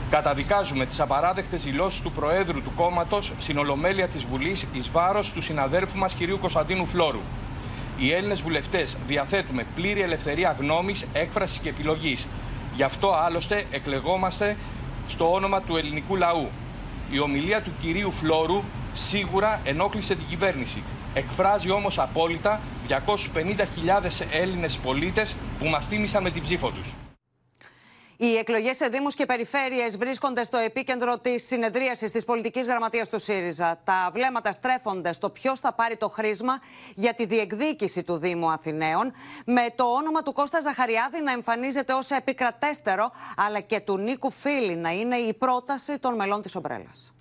[0.10, 5.42] Καταδικάζουμε τις απαράδεκτες δηλώσεις του Προέδρου του κόμματος στην Ολομέλεια της Βουλής ει βάρος του
[5.42, 6.40] συναδέλφου μας κ.
[6.40, 7.20] Κωνσταντίνου Φλόρου.
[7.98, 12.28] Οι Έλληνες βουλευτές διαθέτουμε πλήρη ελευθερία γνώμης, έκφρασης και επιλογής.
[12.76, 14.58] Γι' αυτό άλλωστε εκλεγόμαστε
[15.08, 16.48] στο όνομα του ελληνικού λαού.
[17.12, 18.64] Η ομιλία του κυρίου Φλόρου
[18.94, 20.84] σίγουρα ενόχλησε την κυβέρνηση.
[21.14, 26.99] Εκφράζει όμως απόλυτα 250.000 Έλληνες πολίτες που μας τίμησαν με την ψήφο τους.
[28.22, 33.20] Οι εκλογές σε Δήμους και Περιφέρειες βρίσκονται στο επίκεντρο της συνεδρίασης της πολιτικής γραμματείας του
[33.20, 33.82] ΣΥΡΙΖΑ.
[33.84, 36.60] Τα βλέμματα στρέφονται στο ποιος θα πάρει το χρήσμα
[36.96, 39.12] για τη διεκδίκηση του Δήμου Αθηναίων,
[39.46, 44.76] με το όνομα του Κώστα Ζαχαριάδη να εμφανίζεται ως επικρατέστερο, αλλά και του Νίκου Φίλη
[44.76, 47.14] να είναι η πρόταση των μελών της Ομπρέλας.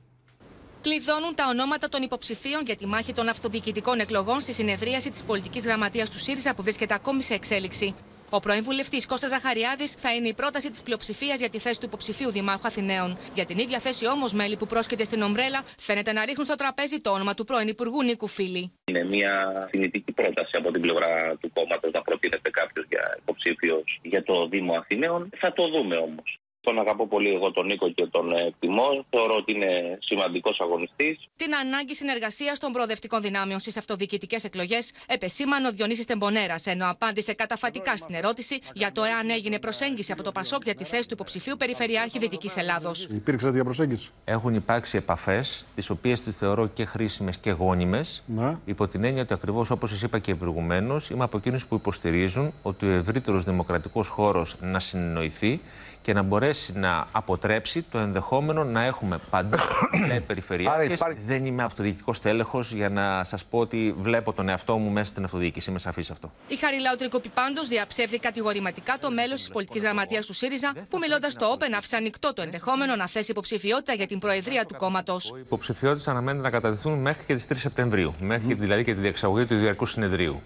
[0.82, 5.64] Κλειδώνουν τα ονόματα των υποψηφίων για τη μάχη των αυτοδιοικητικών εκλογών στη συνεδρίαση της πολιτικής
[5.64, 7.94] γραμματείας του ΣΥΡΙΖΑ που βρίσκεται ακόμη σε εξέλιξη.
[8.30, 11.86] Ο πρώην βουλευτής Κώστας Ζαχαριάδης θα είναι η πρόταση της πλειοψηφίας για τη θέση του
[11.86, 13.18] υποψηφίου Δημάρχου Αθηναίων.
[13.34, 17.00] Για την ίδια θέση όμως, μέλη που πρόσκειται στην Ομπρέλα φαίνεται να ρίχνουν στο τραπέζι
[17.00, 18.72] το όνομα του πρώην Υπουργού Νίκου Φίλη.
[18.90, 24.22] Είναι μια θυμητική πρόταση από την πλευρά του κόμματος να προτείνεται κάποιος για υποψήφιος για
[24.22, 25.28] το Δήμο Αθηναίων.
[25.36, 26.38] Θα το δούμε όμως.
[26.68, 29.04] Τον αγαπώ πολύ εγώ τον Νίκο και τον εκτιμώ.
[29.10, 31.28] Θεωρώ ότι είναι σημαντικός αγωνιστής.
[31.36, 37.32] Την ανάγκη συνεργασίας των προοδευτικών δυνάμεων στις αυτοδιοικητικές εκλογές επεσήμανε ο Διονύσης Τεμπονέρας, ενώ απάντησε
[37.32, 41.14] καταφατικά στην ερώτηση για το εάν έγινε προσέγγιση από το Πασόκ για τη θέση του
[41.14, 43.04] υποψηφίου Περιφερειάρχη Δυτικής Ελλάδος.
[43.04, 44.10] Υπήρξε διαπροσέγγιση.
[44.24, 48.56] Έχουν υπάρξει επαφές, τις οποίες τις θεωρώ και χρήσιμες και γόνιμες, Ναι.
[48.64, 52.52] υπό την έννοια ότι ακριβώς όπως σας είπα και προηγουμένως, είμαι από εκείνους που υποστηρίζουν
[52.62, 55.60] ότι ο ευρύτερος δημοκρατικός χώρος να συνεννοηθεί
[56.08, 59.56] και να μπορέσει να αποτρέψει το ενδεχόμενο να έχουμε παντού
[60.04, 60.94] Άρα περιφερειάρχες.
[60.98, 65.08] υπάρχει- Δεν είμαι αυτοδιοικητικός τέλεχος για να σας πω ότι βλέπω τον εαυτό μου μέσα
[65.08, 65.70] στην αυτοδιοίκηση.
[65.70, 66.32] Είμαι σαφής αυτό.
[66.48, 71.32] Η Χαριλάου Τρικοπή πάντως διαψεύδει κατηγορηματικά το μέλος της πολιτικής γραμματείας του ΣΥΡΙΖΑ, που μιλώντας
[71.32, 75.28] στο Όπεν άφησε ανοιχτό το ενδεχόμενο να θέσει υποψηφιότητα για την προεδρία του κόμματος.
[75.36, 79.46] Οι υποψηφιότητες αναμένεται να κατατεθούν μέχρι και τις 3 Σεπτεμβρίου, μέχρι δηλαδή και τη διεξαγωγή
[79.46, 80.42] του Διαρκού Συνεδρίου.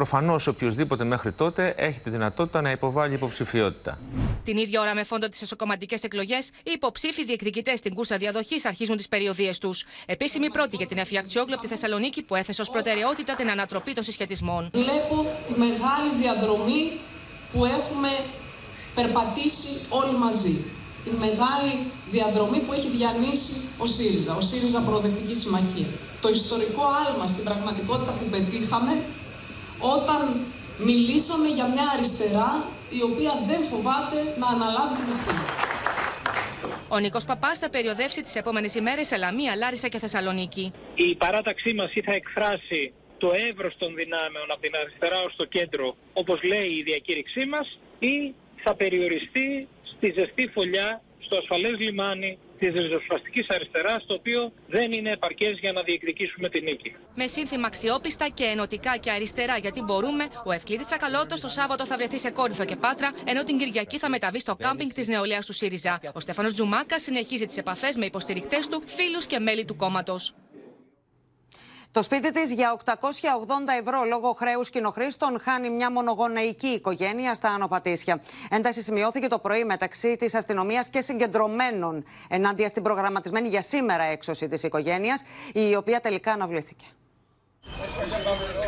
[0.00, 3.98] Προφανώς, οποιοδήποτε μέχρι τότε έχει τη δυνατότητα να υποβάλει υποψηφιότητα.
[4.44, 8.96] Την ίδια ώρα, με φόντο τις εσωκομματικές εκλογές, οι υποψήφοι διεκδικητές στην κούρσα διαδοχής αρχίζουν
[8.96, 9.84] τις περιοδίες τους.
[10.06, 14.04] Επίσημη πρώτη για την Εφιακτιόγλου από τη Θεσσαλονίκη, που έθεσε ως προτεραιότητα την ανατροπή των
[14.04, 14.70] συσχετισμών.
[14.72, 16.82] Βλέπω τη μεγάλη διαδρομή
[17.52, 18.08] που έχουμε
[18.94, 20.64] περπατήσει όλοι μαζί.
[21.04, 21.72] Τη μεγάλη
[22.10, 25.88] διαδρομή που έχει διανύσει ο ΣΥΡΙΖΑ, ο ΣΥΡΙΖΑ Προοδευτικής Συμμαχίας.
[26.20, 28.92] Το ιστορικό άλμα στην πραγματικότητα που πετύχαμε
[29.80, 30.20] όταν
[30.78, 32.50] μιλήσαμε για μια αριστερά
[32.98, 35.44] η οποία δεν φοβάται να αναλάβει την ευθύνη.
[36.88, 40.72] Ο Νίκος Παπάς θα περιοδεύσει τις επόμενες ημέρες σε Λαμία, Λάρισα και Θεσσαλονίκη.
[40.94, 45.44] η παράταξή μας ή θα εκφράσει το εύρος των δυνάμεων από την αριστερά ως το
[45.44, 52.38] κέντρο, όπως λέει η διακήρυξή μας, ή θα περιοριστεί στη ζεστή φωλιά, στο ασφαλές λιμάνι
[52.60, 56.94] της ριζοσπαστικής αριστεράς, το οποίο δεν είναι επαρκές για να διεκδικήσουμε την νίκη.
[57.14, 61.96] Με σύνθημα αξιόπιστα και ενωτικά και αριστερά γιατί μπορούμε, ο Ευκλήδης Τσακαλώτο το Σάββατο θα
[61.96, 65.52] βρεθεί σε Κόρυφο και Πάτρα, ενώ την Κυριακή θα μεταβεί στο κάμπινγκ της νεολαίας του
[65.52, 66.00] ΣΥΡΙΖΑ.
[66.14, 70.34] Ο Στέφανος Τζουμάκα συνεχίζει τις επαφές με υποστηριχτές του, φίλους και μέλη του κόμματος.
[71.92, 72.98] Το σπίτι της για 880
[73.80, 78.22] ευρώ λόγω χρέους κοινοχρήστων χάνει μια μονογονεϊκή οικογένεια στα Ανοπατήσια.
[78.50, 84.48] Ένταση σημειώθηκε το πρωί μεταξύ της αστυνομίας και συγκεντρωμένων ενάντια στην προγραμματισμένη για σήμερα έξωση
[84.48, 85.22] της οικογένειας,
[85.52, 86.84] η οποία τελικά αναβλήθηκε.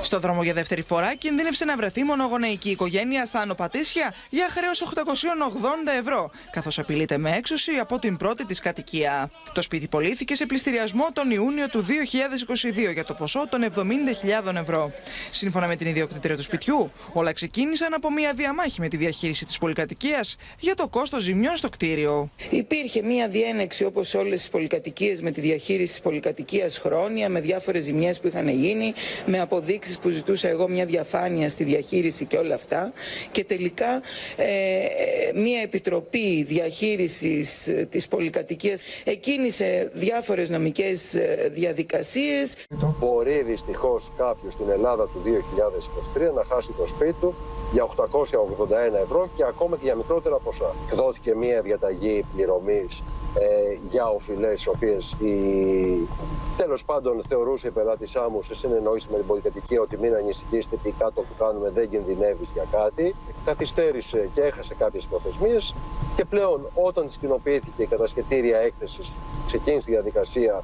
[0.03, 4.82] Στο δρόμο για δεύτερη φορά κινδύνευσε να βρεθεί μονογονεϊκή οικογένεια στα Άνω Πατήσια για χρέος
[4.82, 4.92] 880
[6.00, 9.30] ευρώ, καθώς απειλείται με έξωση από την πρώτη της κατοικία.
[9.53, 11.84] Το σπίτι πωλήθηκε σε πληστηριασμό τον Ιούνιο του
[12.88, 13.72] 2022 για το ποσό των
[14.44, 14.92] 70.000 ευρώ.
[15.30, 19.59] Σύμφωνα με την ιδιοκτήτρια του σπιτιού, όλα ξεκίνησαν από μια διαμάχη με τη διαχείριση της
[19.59, 22.30] πολυκατοικίας για το κόστος ζημιών στο κτίριο.
[22.50, 27.84] Υπήρχε μια διένεξη όπως όλες τις πολυκατοικίες με τη διαχείριση της πολυκατοικίας χρόνια, με διάφορες
[27.84, 28.91] ζημιές που είχαν γίνει,
[29.26, 32.93] με αποδείξεις που ζητούσα εγώ μια διαφάνεια στη διαχείριση και όλα αυτά.
[33.32, 34.03] Και τελικά
[34.36, 34.51] ε,
[35.34, 42.57] μια επιτροπή διαχείρισης ε, της πολυκατοικίας εκκίνησε διάφορες νομικές ε, διαδικασίες.
[42.99, 45.22] Μπορεί δυστυχώς κάποιος στην Ελλάδα του
[46.18, 47.34] 2023 να χάσει το σπίτι του
[47.72, 50.74] για 881 ευρώ και ακόμα και για μικρότερα ποσά.
[50.94, 53.02] Δόθηκε μια διαταγή πληρωμής
[53.38, 56.08] ε, για οφειλές, οι οποίες η...
[56.56, 60.90] τέλος πάντων θεωρούσε η πελάτησά μου σε συνεννόηση με την πολυκατοικία ότι μην ανησυχήσετε, τι
[60.90, 63.14] κάτω που κάνουμε δεν κινδυνεύεις για κάτι.
[63.44, 65.74] Καθυστέρησε και έχασε κάποιες προθεσμίες
[66.16, 69.12] και πλέον όταν τη κοινοποιήθηκε η κατασχετήρια έκθεσης,
[69.46, 70.62] ξεκίνησε η διαδικασία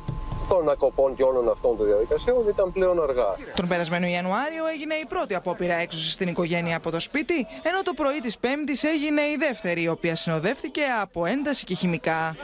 [0.49, 3.37] των ακοπών και όλων αυτών των διαδικασιών ήταν πλέον αργά.
[3.55, 7.93] Τον περασμένο Ιανουάριο έγινε η πρώτη απόπειρα έξωσης στην οικογένεια από το σπίτι, ενώ το
[7.93, 12.37] πρωί της Πέμπτης έγινε η δεύτερη, η οποία συνοδεύτηκε από ένταση και χημικά.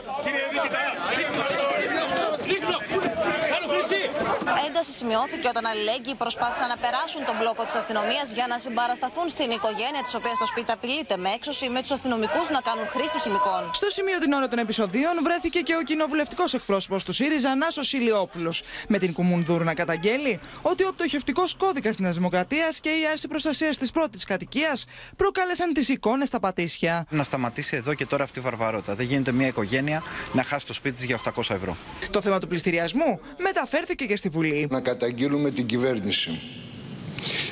[4.66, 9.48] Ένταση σημειώθηκε όταν αλληλέγγυοι προσπάθησαν να περάσουν τον μπλόκο της αστυνομίας για να συμπαρασταθούν στην
[9.56, 13.62] οικογένεια της οποίας το σπίτι απειλείται με έξωση με τους αστυνομικούς να κάνουν χρήση χημικών.
[13.80, 18.62] Στο σημείο την ώρα των επεισοδίων βρέθηκε και ο κοινοβουλευτικός εκπρόσωπος του ΣΥΡΙΖΑ, Νάσος Ηλιόπουλος,
[18.88, 23.28] με την Κουμουνδούρ να καταγγέλει ότι ο πτωχευτικός κώδικας της Νέας Δημοκρατίας και η άρση
[23.28, 24.84] προστασίας της πρώτης κατοικίας
[25.16, 27.06] προκάλεσαν τις εικόνες στα πατήσια.
[27.10, 28.94] Να σταματήσει εδώ και τώρα αυτή η βαρβαρότητα.
[28.94, 31.76] Δεν γίνεται μια οικογένεια να χάσει το σπίτι της για 800 ευρώ.
[32.10, 34.66] Το θέμα του πληστηριασμού μεταφέρθηκε και στη Βουλή.
[34.70, 36.40] Να καταγγείλουμε την κυβέρνηση.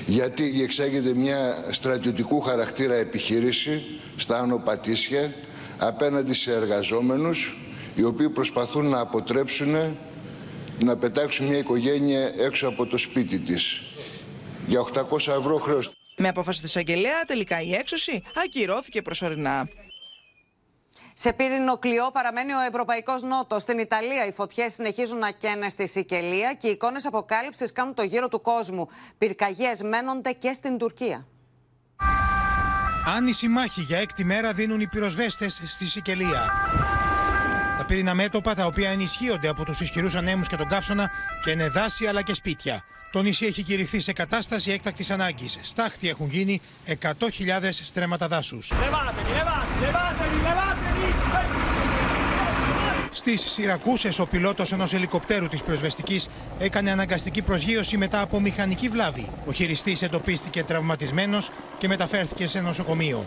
[0.07, 3.83] Γιατί διεξάγεται μια στρατιωτικού χαρακτήρα επιχείρηση
[4.17, 5.35] στα Άνω Πατήσια
[5.79, 7.57] απέναντι σε εργαζόμενους
[7.95, 9.97] οι οποίοι προσπαθούν να αποτρέψουν
[10.79, 13.83] να πετάξουν μια οικογένεια έξω από το σπίτι της.
[14.67, 15.91] Για 800 ευρώ χρέος.
[16.17, 19.69] Με απόφαση του εισαγγελέα, τελικά η έξωση ακυρώθηκε προσωρινά.
[21.15, 23.63] Σε πύρινο κλειό παραμένει ο Ευρωπαϊκός Νότος.
[23.63, 28.03] Στην Ιταλία οι φωτιές συνεχίζουν να καίνε στη Σικελία και οι εικόνες αποκάλυψης κάνουν το
[28.03, 28.89] γύρο του κόσμου.
[29.19, 31.27] Πυρκαγιές μένονται και στην Τουρκία.
[33.17, 36.51] Άνηση μάχη για έκτη μέρα δίνουν οι πυροσβέστες στη Σικελία.
[37.79, 41.11] Τα πύρινα μέτωπα τα οποία ενισχύονται από του ισχυρού ανέμου και τον καύσωνα
[41.43, 42.85] και είναι δάση αλλά και σπίτια.
[43.13, 45.59] Το νησί έχει κηρυχθεί σε κατάσταση έκτακτης ανάγκης.
[45.63, 47.09] Στάχτη έχουν γίνει 100.000
[47.71, 48.73] στρέμματα δάσους.
[53.15, 56.29] Στις Σιρακούσες, ο πιλότος ενός ελικοπτέρου της πυροσβεστικής
[56.61, 59.29] έκανε αναγκαστική προσγείωση μετά από μηχανική βλάβη.
[59.47, 63.27] Ο χειριστής εντοπίστηκε τραυματισμένος και μεταφέρθηκε σε νοσοκομείο.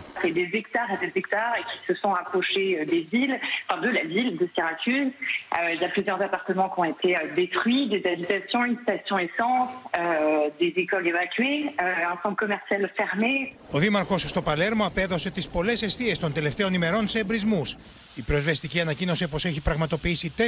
[13.70, 17.76] Ο Δήμαρχος στο Παλέρμο απέδωσε τις πολλές αιστείες των τελευταίων ημερών σε εμπρισμούς.
[18.18, 20.42] Η πυροσβεστική ανακοίνωσε πω έχει πραγματοποιήσει 4.000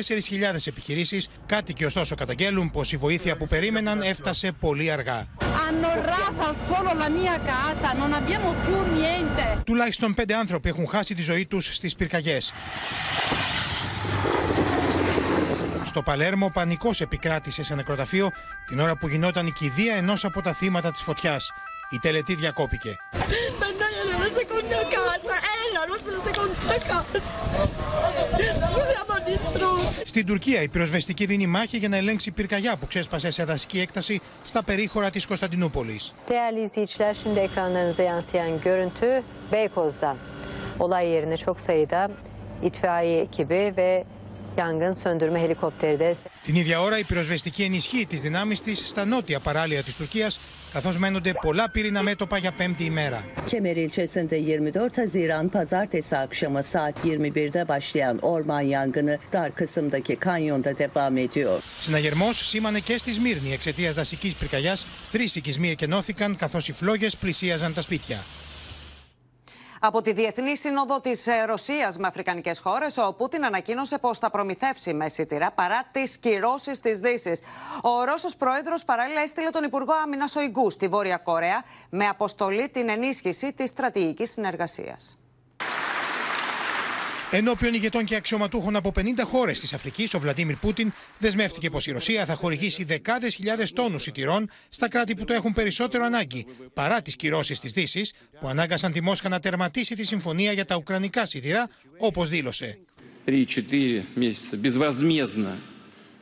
[0.64, 1.30] επιχειρήσεις.
[1.46, 5.26] Κάτοικοι ωστόσο καταγγέλουν πως η βοήθεια που περίμεναν έφτασε πολύ αργά.
[9.64, 12.52] Τουλάχιστον πέντε άνθρωποι έχουν χάσει τη ζωή τους στις πυρκαγιές.
[15.86, 18.30] Στο Παλέρμο, πανικός επικράτησε σε νεκροταφείο
[18.66, 21.50] την ώρα που γινόταν η κηδεία ενός από τα θύματα της φωτιάς.
[21.90, 22.96] Η τελετή διακόπηκε.
[30.04, 34.20] Στην Τουρκία η πυροσβεστική δίνει μάχη για να ελέγξει πυρκαγιά που ξέσπασε σε δασική έκταση
[34.44, 36.14] στα περίχωρα της Κωνσταντινούπολης.
[36.28, 39.22] Değerli izleyiciler şimdi ekranlarınıza yansıyan görüntü
[39.52, 40.16] Beykoz'dan.
[40.78, 42.10] Olay yerine çok sayıda
[42.62, 44.04] itfaiye ekibi ve
[44.56, 46.14] yangın söndürme helikopteri de
[46.44, 50.38] Την ίδια ώρα η πυροσβεστική ενισχύει τις δυνάμεις της στα νότια παράλια της Τουρκίας
[50.72, 53.24] καθώς μένονται πολλά πύρινα μέτωπα για πέμπτη ημέρα.
[53.50, 61.16] Kemer ilçesinde 24 Haziran pazartesi akşamı saat 21'de başlayan orman yangını dar kısımdaki kanyonda devam
[61.16, 61.62] ediyor.
[61.80, 64.86] Συναγερμός σήμανε και στη Σμύρνη εξαιτίας δασικής πυρκαγιάς.
[65.12, 68.18] Τρεις οικισμοί εκενώθηκαν καθώς οι φλόγες πλησίαζαν τα σπίτια.
[69.80, 74.94] Από τη Διεθνή Σύνοδο της Ρωσίας με Αφρικανικές χώρες, ο Πούτιν ανακοίνωσε πως θα προμηθεύσει
[74.94, 77.40] με σιτηρά παρά τις κυρώσεις της Δύσης.
[77.82, 82.88] Ο Ρώσος Πρόεδρος παράλληλα έστειλε τον Υπουργό Άμυνας Σοϊγκού στη Βόρεια Κορέα με αποστολή την
[82.88, 85.18] ενίσχυση της στρατηγικής συνεργασίας.
[87.31, 91.91] Ενώπιον ηγετών και αξιωματούχων από 50 χώρε τη Αφρική, ο Βλαντίμιρ Πούτιν δεσμεύτηκε πω η
[91.91, 97.01] Ρωσία θα χορηγήσει δεκάδε χιλιάδε τόνου σιτηρών στα κράτη που το έχουν περισσότερο ανάγκη, παρά
[97.01, 101.25] τι κυρώσει τη Δύση, που ανάγκασαν τη Μόσχα να τερματίσει τη συμφωνία για τα ουκρανικά
[101.25, 102.79] σιτηρά, όπω δήλωσε.
[103.25, 105.53] 3-4 месяца безвозмездно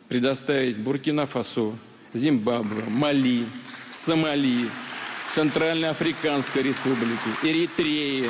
[0.07, 1.73] предоставить Буркина-Фасо,
[2.13, 3.45] Зимбабве, Мали,
[3.89, 4.69] Сомали,
[5.33, 8.29] Центральноафриканской Республики, Эритреи,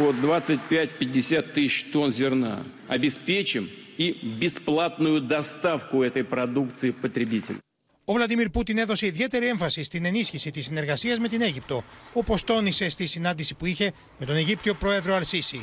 [0.00, 2.64] по 25-50 тысяч тонн зерна.
[2.88, 3.68] Обеспечим
[3.98, 7.60] и бесплатную доставку этой продукции потребителям.
[8.08, 12.88] Ο Βλαντιμίρ Πούτιν έδωσε ιδιαίτερη έμφαση στην ενίσχυση τη συνεργασία με την Αίγυπτο, όπω τόνισε
[12.88, 15.60] στη συνάντηση που είχε με τον Αιγύπτιο πρόεδρο Αλσίση.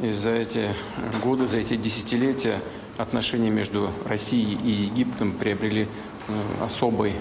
[0.00, 0.62] За эти
[1.24, 2.60] годы, за эти десятилетия
[2.98, 5.86] отношения между Россией и Египтом приобрели
[6.60, 7.12] особый,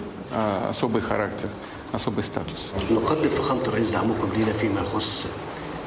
[0.74, 1.49] особый характер,
[1.93, 2.74] особый статус.
[2.91, 5.26] نقدر فخامة الرئيس دعمكم لينا فيما يخص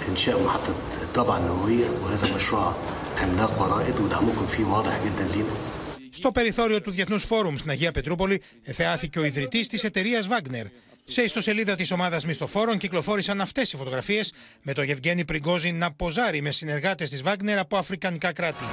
[0.09, 0.75] إنشاء محطة
[1.15, 2.75] طابعة نووية وهذا مشروع
[3.23, 5.55] عملاق ورائد ودعمكم فيه واضح جدا لينا.
[6.11, 10.67] Στο περιθώριο του Διεθνού Φόρουμ στην Αγία Πετρούπολη εθεάθηκε ο ιδρυτή τη εταιρεία Wagner.
[11.05, 14.23] Σε ιστοσελίδα τη ομάδα μισθοφόρων κυκλοφόρησαν αυτέ οι φωτογραφίε
[14.63, 18.65] με τον Γευγένη Πριγκόζιν να ποζάρει με συνεργάτε τη Wagner από αφρικανικά κράτη.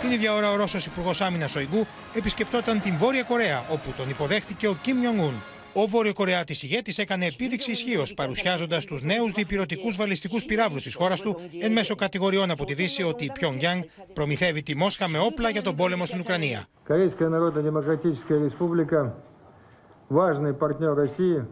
[0.00, 4.68] Την ίδια ώρα ο Ρώσος Υπουργό Άμυνα Σοϊγκού επισκεπτόταν την Βόρεια Κορέα, όπου τον υποδέχτηκε
[4.68, 5.42] ο Κιμ Ιονγκούν.
[5.74, 11.36] Ο Βόρειο-Κορεάτη ηγέτη έκανε επίδειξη ισχύω, παρουσιάζοντα του νέου διπυρωτικού βαλιστικού πυράβλου τη χώρα του
[11.60, 13.82] εν μέσω κατηγοριών από τη Δύση ότι η Πιονγκιάνγκ
[14.12, 16.68] προμηθεύει τη Μόσχα με όπλα για τον πόλεμο στην Ουκρανία.
[16.88, 21.44] Корейская Народно-Демократическая Республика – важный партнер России,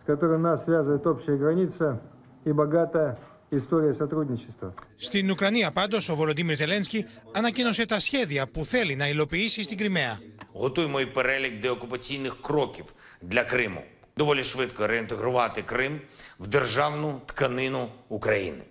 [0.00, 2.00] с которым нас связывает общая граница
[2.44, 3.18] и богатая
[3.50, 4.74] история сотрудничества.
[4.96, 10.20] Στην Ουκρανία, πάντω, ο Βολοντίμιρ Ζελένσκι ανακοίνωσε τα σχέδια που θέλει να υλοποιήσει στην Κρυμαία.
[10.52, 13.82] Готуємо і перелік деокупаційних кроків для Криму.
[14.16, 16.00] Доволі швидко реінтегрувати Крим
[16.38, 18.62] в державну тканину України.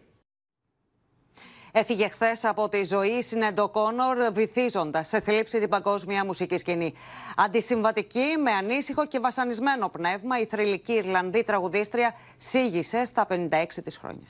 [1.77, 6.93] Έφυγε χθε από τη ζωή η Σινέντο Κόνορ, βυθίζοντα σε θλίψη την παγκόσμια μουσική σκηνή.
[7.35, 14.27] Αντισυμβατική, με ανήσυχο και βασανισμένο πνεύμα, η θρηλυκή Ιρλανδή τραγουδίστρια σήγησε στα 56 της χρόνια.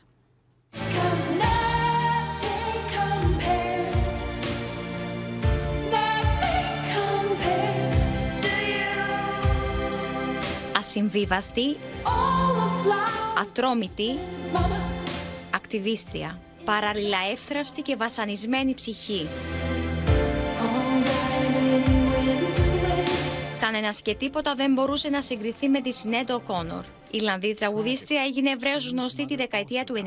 [10.91, 11.77] Ασυμβίβαστη,
[13.41, 14.19] ατρόμητη,
[15.55, 19.29] ακτιβίστρια, παράλληλα εύθραυστη και βασανισμένη ψυχή.
[23.61, 26.85] Κανένας και τίποτα δεν μπορούσε να συγκριθεί με τη Σινέντο Κόνορ.
[27.13, 30.01] Η Ιρλανδή τραγουδίστρια έγινε ευρέως γνωστή τη δεκαετία του 90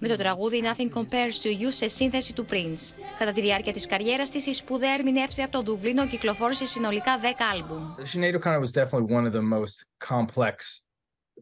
[0.00, 3.02] με το τραγούδι Nothing Compares to You σε σύνθεση του Prince.
[3.18, 7.24] Κατά τη διάρκεια της καριέρας της, η σπουδαία ερμηνεύτρια από το Δουβλίνο κυκλοφόρησε συνολικά 10
[7.52, 7.94] άλμπουμ.
[8.12, 9.76] Sinead O'Connor was definitely one of the most
[10.10, 10.54] complex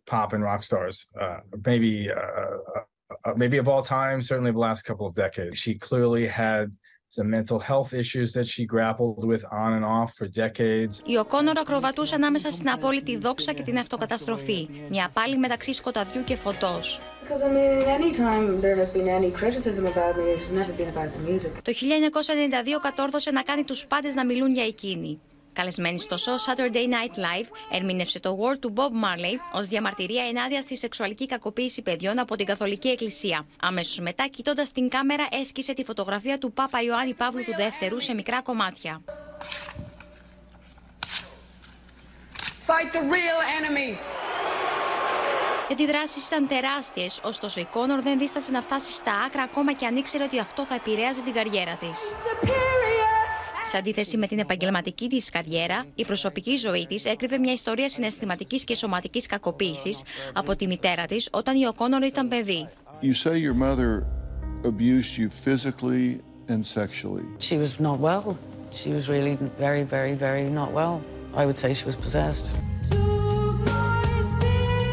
[0.07, 2.80] pop and rock stars, uh, maybe uh,
[3.24, 5.59] uh, maybe of all time, certainly of the last couple of decades.
[5.64, 6.66] She clearly had
[11.06, 14.68] η Οκόνορα ακροβατούσε ανάμεσα στην απόλυτη δόξα και την αυτοκαταστροφή.
[14.90, 17.00] Μια πάλι μεταξύ σκοταδιού και φωτός.
[21.62, 25.20] Το 1992 κατόρθωσε να κάνει τους πάντες να μιλούν για εκείνη.
[25.53, 30.61] Καλεσμένης στο show Saturday Night Live, ερμήνευσε το Word του Bob Marley ως διαμαρτυρία ενάντια
[30.61, 33.46] στη σεξουαλική κακοποίηση παιδιών από την Καθολική Εκκλησία.
[33.61, 38.14] Αμέσως μετά, κοιτώντας την κάμερα, έσκησε τη φωτογραφία του Πάπα Ιωάννη Παύλου του Δεύτερου σε
[38.14, 39.03] μικρά κομμάτια.
[42.66, 43.98] Fight the real enemy.
[45.68, 49.86] Οι αντιδράσεις ήταν τεράστιες, ωστόσο η Κόνορ δεν δίστασε να φτάσει στα άκρα ακόμα και
[49.86, 51.98] αν ήξερε ότι αυτό θα επηρέαζε την καριέρα της.
[53.70, 58.64] Σε αντίθεση με την επαγγελματική της καριέρα, η προσωπική ζωή της έκρυβε μια ιστορία συναισθηματικής
[58.64, 60.02] και σωματικής κακοποίησης
[60.32, 62.68] από τη μητέρα της όταν η Οκόνορ ήταν παιδί.
[63.02, 64.02] You say your mother
[64.64, 67.24] abused you physically and sexually.
[67.38, 68.36] She was not well.
[68.80, 70.94] She was really very, very, very not well.
[71.40, 72.46] I would say she was possessed.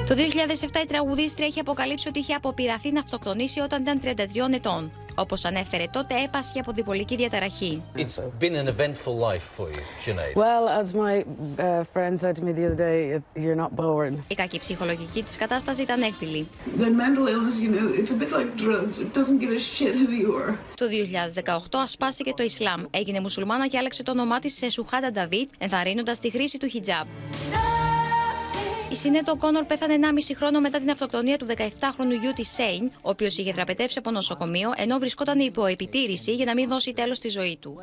[0.07, 4.91] Το 2007 η τραγουδίστρια είχε αποκαλύψει ότι είχε αποπειραθεί να αυτοκτονήσει όταν ήταν 33 ετών.
[5.19, 7.83] Όπως ανέφερε τότε, έπασχε από διπολική διαταραχή.
[7.95, 10.33] It's been an eventful life for you, Sinead.
[10.35, 14.23] Well, as my uh, friend said to me the other day, you're not born.
[14.27, 16.47] Η κακή ψυχολογική της κατάσταση ήταν έκδηλη.
[16.77, 18.99] The mental illness, you know, it's a bit like drugs.
[18.99, 20.55] It doesn't give a shit who you are.
[20.75, 20.85] Το
[21.45, 26.19] 2018 ασπάστηκε το Ισλάμ, έγινε μουσουλμάνα και άλλαξε το όνομά της σε Σουχάντα Νταβίτ, ενθαρρύνοντας
[26.19, 27.07] τη χρήση του χιτζάμπ.
[28.91, 33.09] Η Σινέντ Ο'Κόνορ πέθανε 1,5 χρόνο μετά την αυτοκτονία του 17χρονου γιού της Σέιν, ο
[33.09, 37.29] οποίος είχε δραπετεύσει από νοσοκομείο ενώ βρισκόταν υπό επιτήρηση για να μην δώσει τέλος στη
[37.29, 37.77] ζωή του.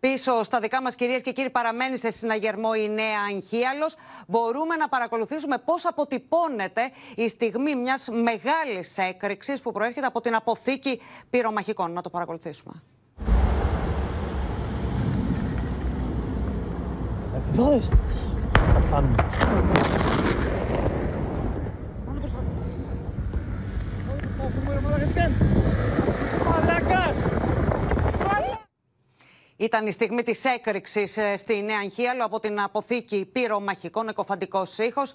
[0.00, 3.94] Πίσω στα δικά μας, κυρίες και κύριοι, παραμένει σε συναγερμό η νέα Αγχίαλος.
[4.28, 11.00] Μπορούμε να παρακολουθήσουμε πώς αποτυπώνεται η στιγμή μιας μεγάλης έκρηξης που προέρχεται από την αποθήκη
[11.30, 11.92] πυρομαχικών.
[11.92, 12.82] Να το παρακολουθήσουμε.
[18.90, 19.06] Fun.
[22.06, 22.70] Vamos, vamos, vamos,
[24.38, 25.00] vamos,
[26.44, 26.73] vamos, vamos,
[29.56, 35.14] Ήταν η στιγμή της έκρηξης στη Νέα Αγχίαλο από την αποθήκη πυρομαχικών, εκοφαντικός ήχος.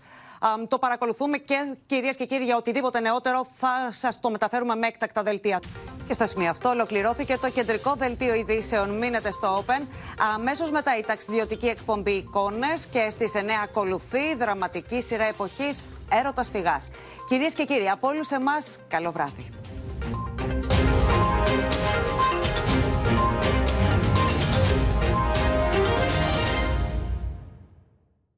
[0.67, 5.23] Το παρακολουθούμε και κυρίες και κύριοι, για οτιδήποτε νεότερο θα σας το μεταφέρουμε με έκτακτα
[5.23, 5.59] δελτία.
[6.07, 8.97] Και στα σημεία αυτό ολοκληρώθηκε το κεντρικό δελτίο ειδήσεων.
[8.97, 9.87] Μείνετε στο Open.
[10.33, 15.81] Αμέσως μετά η ταξιδιωτική εκπομπή εικόνες και στις 9 ακολουθεί δραματική σειρά εποχής
[16.11, 16.89] Έρωτας Φυγάς.
[17.27, 19.49] Κυρίες και κύριοι, από όλους εμάς, καλό βράδυ.